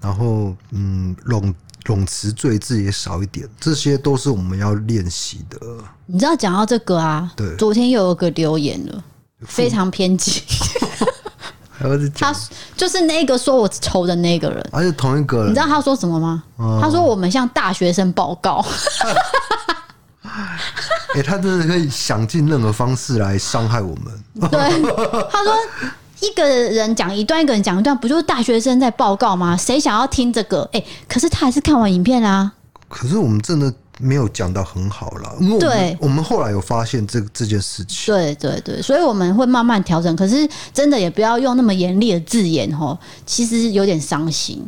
[0.00, 1.52] 然后，嗯，冗
[1.84, 5.58] 冗词赘字也少一点，这些都是我们要练习的。
[6.06, 7.32] 你知道讲到这个啊？
[7.36, 9.04] 对，昨天又有个留言了，
[9.46, 10.42] 非常偏激。
[12.14, 12.34] 他
[12.76, 15.50] 就是那个说我丑的那个人，而且同一个人。
[15.50, 16.42] 你知道他说什么吗？
[16.56, 18.64] 哦、他说我们向大学生报告。
[21.14, 24.50] 哎、欸，他真的可以想尽任何方式来伤害我们。
[24.50, 24.82] 对，
[25.30, 25.54] 他说。
[26.20, 29.56] 一个人讲一段，一个人讲一段，不就是大学生在报告吗？
[29.56, 30.62] 谁想要听这个？
[30.72, 32.52] 哎、欸，可是他还是看完影片啦、啊。
[32.88, 38.12] 可是我们真的没有讲到很好啦，因为我们对我们后来有发现这这件事情。
[38.12, 40.14] 对对对，所以我们会慢慢调整。
[40.16, 44.66] 可是真的也不要用那么严厉的字眼哦，其实有点伤心。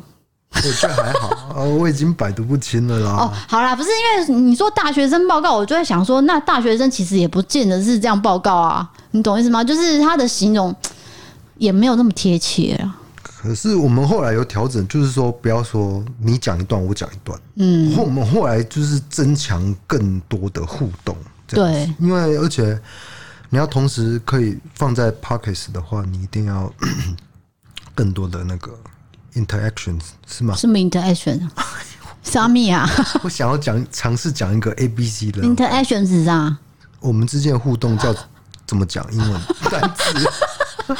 [0.53, 3.11] 我觉得还好啊，我已经百毒不侵了啦。
[3.11, 3.89] 哦，好啦，不是
[4.29, 9.65] 因为你说大学生报告，我就在想说，那大学生其实也不见得是这样报告啊，你懂意思吗？
[9.65, 10.75] 就是他的形容。
[11.61, 12.97] 也没有那么贴切啊。
[13.23, 17.39] 可是我们后来有调整，就是说不要说你讲一段，我讲一段。
[17.57, 21.17] 嗯，后我们后来就是增强更多的互动。
[21.47, 22.81] 对，因为而且
[23.51, 26.73] 你要同时可以放在 p o c k e t 的话，你一定要
[27.95, 28.73] 更多的那个
[29.35, 30.55] interactions 是吗？
[30.57, 31.49] 什么 interaction？
[32.23, 32.89] 啥米啊？
[33.23, 36.57] 我想要讲尝试讲一个 A B C 的 interactions 是啥？
[37.01, 38.15] 我们之间的互动叫
[38.67, 39.07] 怎么讲？
[39.13, 39.41] 英文
[39.71, 40.95] 单词。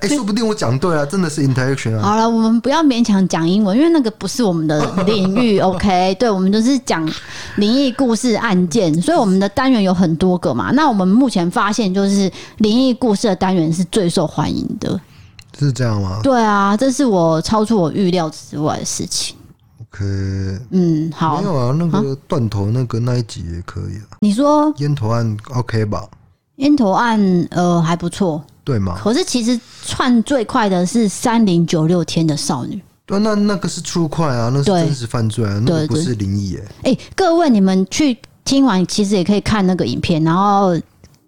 [0.00, 2.02] 哎，说不定我讲对啊，真的是 interaction 啊。
[2.02, 5.58] 好了，我们不要勉强讲英文，因为那个不是我们的 领域。
[5.60, 7.08] OK，对，我们都是讲
[7.56, 10.70] 灵异故事案件，所以我们的单元有很多个嘛。
[10.72, 15.00] 那我们目前发现，就是灵异故事的单元是最受欢迎的，
[15.58, 16.20] 是这样吗？
[16.22, 19.36] 对啊，这是我超出我预料之外的事情。
[19.92, 20.04] OK，
[20.70, 24.18] 嗯，好，没有啊，那个断头那个那一集也可以啊。
[24.18, 26.04] 你说烟头案 OK 吧？
[26.56, 28.42] 烟头案呃还不错。
[28.64, 28.98] 对吗？
[28.98, 32.82] 可是其实窜最快的是三零九六天的少女。
[33.06, 36.90] 对，那那个是 true crime 啊，那是真实犯罪啊，那个不是灵异哎。
[36.90, 40.74] 哎，各位你们去听完，其实也可以看那个影片，然后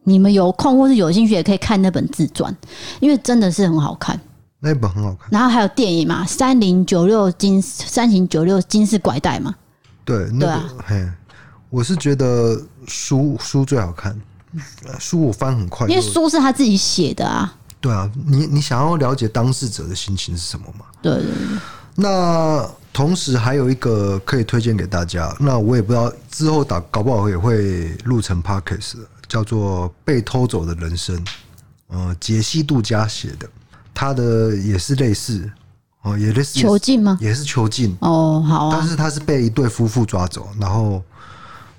[0.05, 2.57] 你们有空或是有兴趣，也可以看那本自传，
[3.01, 4.19] 因为真的是很好看。
[4.59, 5.29] 那本很好看。
[5.31, 9.55] 然后还有电影嘛，三零九六金三零九六金氏拐带嘛。
[10.03, 11.09] 对，那个、对啊，嘿，
[11.69, 14.19] 我是觉得书书最好看。
[14.99, 17.55] 书我翻很快，因为书是他自己写的啊。
[17.81, 20.87] 对啊，你你想要了解当事者的心情是什么吗？
[21.03, 21.59] 对对对。
[21.95, 28.97] 那同时还有一个可以推荐给大家，那我也不知道之后打搞不好也会录成 podcast，
[29.29, 31.17] 叫做《被偷走的人生》，
[31.89, 33.49] 呃，杰西·杜加写的，
[33.95, 35.51] 他的也是类似
[36.03, 37.17] 哦，也类似囚禁吗？
[37.21, 38.77] 也是囚禁哦，好啊。
[38.79, 41.03] 但是他是被一对夫妇抓走，然后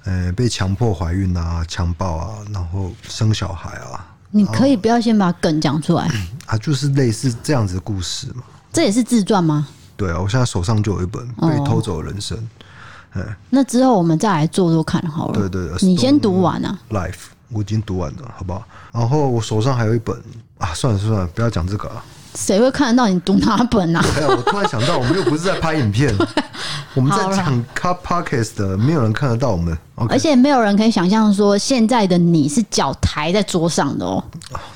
[0.07, 4.07] 呃被强迫怀孕啊、强暴啊，然后生小孩啊。
[4.31, 6.09] 你可以不要先把梗讲出来
[6.45, 8.43] 啊，就是类似这样子的故事嘛。
[8.71, 9.67] 这也是自传吗？
[9.95, 13.25] 对啊，我现在手上就有一本《被偷走的人生》哦。
[13.49, 15.33] 那之后我们再来做做看好了。
[15.33, 16.77] 对对对，你先读完啊。
[16.91, 18.63] Life，我已经读完了，好不好？
[18.93, 20.15] 然后我手上还有一本
[20.57, 22.03] 啊，算了算了，不要讲这个啊。
[22.35, 24.03] 谁会看得到你读哪本啊？
[24.27, 26.13] 我突然想到，我们又不是在拍影片，
[26.95, 29.77] 我们在讲 Cut Podcast 的，没有人看得到我们。
[29.95, 34.23] Okay、而且没有人可以想象说，现在的你是脚抬在桌上的哦。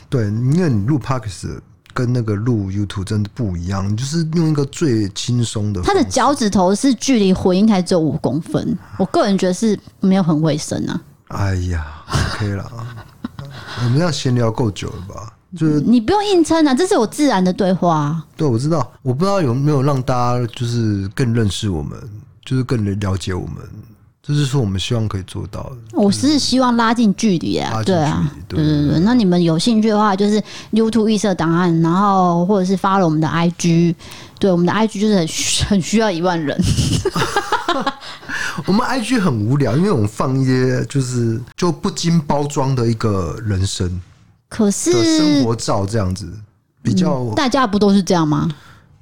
[0.09, 1.59] 对，因为你录 Podcast。
[1.93, 5.81] 跟那个录 YouTube 真的不一样，就是用一个最轻松的。
[5.81, 11.01] 他的脚趾头是距离回音台只有五公分，我个人觉得是没有很卫生啊。
[11.27, 12.71] 哎呀，OK 了，
[13.83, 15.33] 我们这样闲聊够久了吧？
[15.57, 18.25] 就是你不用硬撑啊，这是我自然的对话啊。
[18.37, 21.97] 对，我知道，我不知道有没有让大家就是更认识我们，
[22.45, 23.57] 就是更了解我们。
[24.23, 25.77] 这是说我们希望可以做到的。
[25.93, 28.99] 我是希望拉近距离啊，对啊，对对对。
[28.99, 30.41] 那你们有兴趣的话，就是
[30.71, 33.95] YouTube 预设档案，然后或者是发了我们的 IG，
[34.39, 35.27] 对，我们的 IG 就是很
[35.69, 36.55] 很需要一万人。
[38.67, 43.99] 我们 IG 很无聊，因为我们放一些就是就不经包装的一个人生，
[44.51, 46.31] 可是生活照这样子
[46.83, 47.33] 比较、嗯。
[47.33, 48.47] 大家不都是这样吗？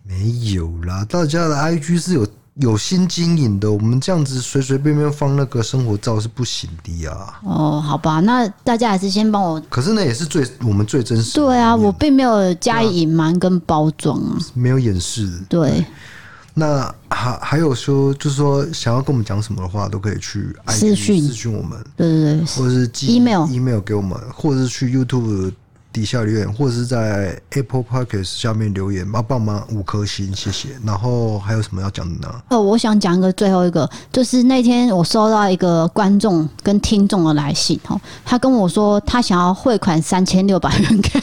[0.03, 2.25] 没有啦，大家的 IG 是有。
[2.55, 7.39] 有心经营的，我们这样子随随便便放那个生活照是不行的啊。
[7.45, 9.57] 哦，好吧，那大家还是先帮我。
[9.69, 11.45] 可是那也是最我们最真实的。
[11.45, 15.31] 对啊，我并没有加以隐瞒跟包装啊，没有掩饰。
[15.47, 15.85] 对。
[16.59, 21.79] 那还还有说，就是说想要跟我们讲什么的话，都可以去私讯私讯我们。
[21.95, 25.53] 对对对，或者是寄 email email 给我们，或者是去 YouTube。
[25.91, 30.69] 底下留言，或者是在 Apple Podcast 下面留言，帮帮忙五颗星，谢谢。
[30.85, 32.41] 然后还有什么要讲的呢？
[32.51, 41.19] 哦，我想讲一个最后一个，就是那天我收到一个观众跟听众的来信，哦，他跟我说他想要汇款三千六百元给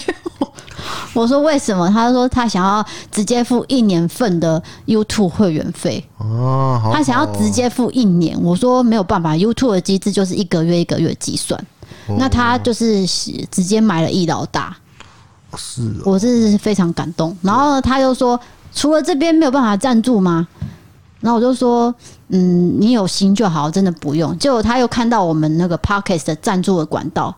[1.14, 1.88] 我，说为什么？
[1.90, 11.62] 他说他想要直接付一年份的 YouTube 会员费哦，好好，他想要直接付一年，我说没有办法，YouTube 的机制就是一个月一个月计算。
[12.18, 13.04] 那他就是
[13.50, 14.76] 直接买了易老大，
[15.56, 17.36] 是，我是非常感动。
[17.42, 18.38] 然后他又说，
[18.72, 20.46] 除了这边没有办法赞助吗？
[21.20, 21.92] 然后我就说，
[22.28, 24.38] 嗯，你有心就好，真的不用。
[24.38, 27.34] 结果他又看到我们那个 Podcast 的赞助的管道，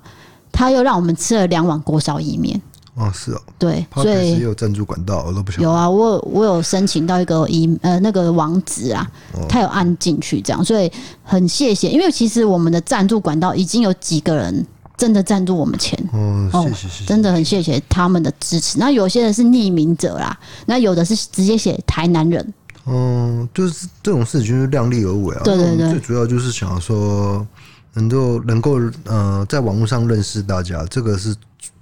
[0.53, 2.61] 他又让我们吃了两碗锅烧意面。
[2.99, 5.63] 哦，是哦，对，所以也有赞助管道，我都不晓得。
[5.63, 9.09] 有啊，我有我有申请到一个一呃那个网址啊，
[9.49, 10.91] 他有按进去这样，所以
[11.23, 18.81] 很谢谢，因为其实我们的赞助管道已经有几个人真的赞助我们钱，哦，谢谢谢谢，真的很谢谢他们的支持。
[18.81, 20.37] 那有些人是匿名者啦，
[20.67, 22.55] 那有的是直接写台南人，
[22.87, 27.47] 嗯，就是这种事情就是量力而为啊，对对对，最主要就是想要说
[27.93, 31.33] 能够能够呃在网络上认识大家，这个是。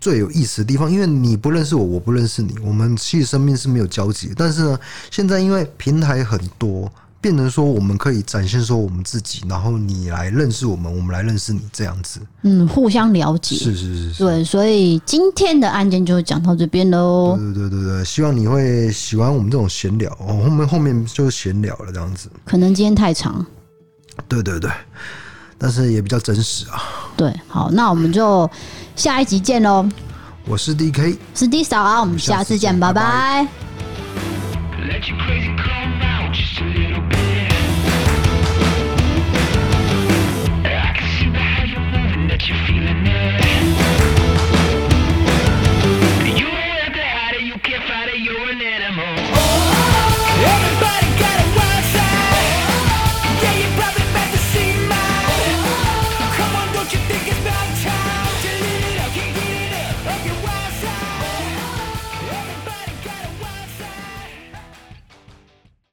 [0.01, 4.33] 最有意思的地方，因为你不认识我，我不认识你，我们其实生命是没有交集。
[4.37, 4.79] 但是呢，
[5.11, 6.91] 现在因为平台很多，
[7.21, 12.21] 变成说我们可以展现说我们自己，然后你来认识我们，我们来认识你，这样子。
[12.43, 13.57] 嗯，互相了解。
[13.57, 14.23] 是是是是。
[14.23, 17.37] 对，所以今天的案件就讲到这边喽。
[17.37, 20.13] 对对对对对，希望你会喜欢我们这种闲聊。
[20.21, 22.29] 哦，后面后面就闲聊了这样子。
[22.45, 23.45] 可能今天太长。
[24.29, 24.71] 对对对，
[25.59, 26.83] 但是也比较真实啊。
[27.17, 28.51] 对，好，那我们就。
[28.97, 29.87] 下一集见喽！
[30.47, 33.03] 我是 DK，是 D 嫂啊，我们下次见，拜拜。
[33.03, 33.47] 拜
[35.03, 36.86] 拜。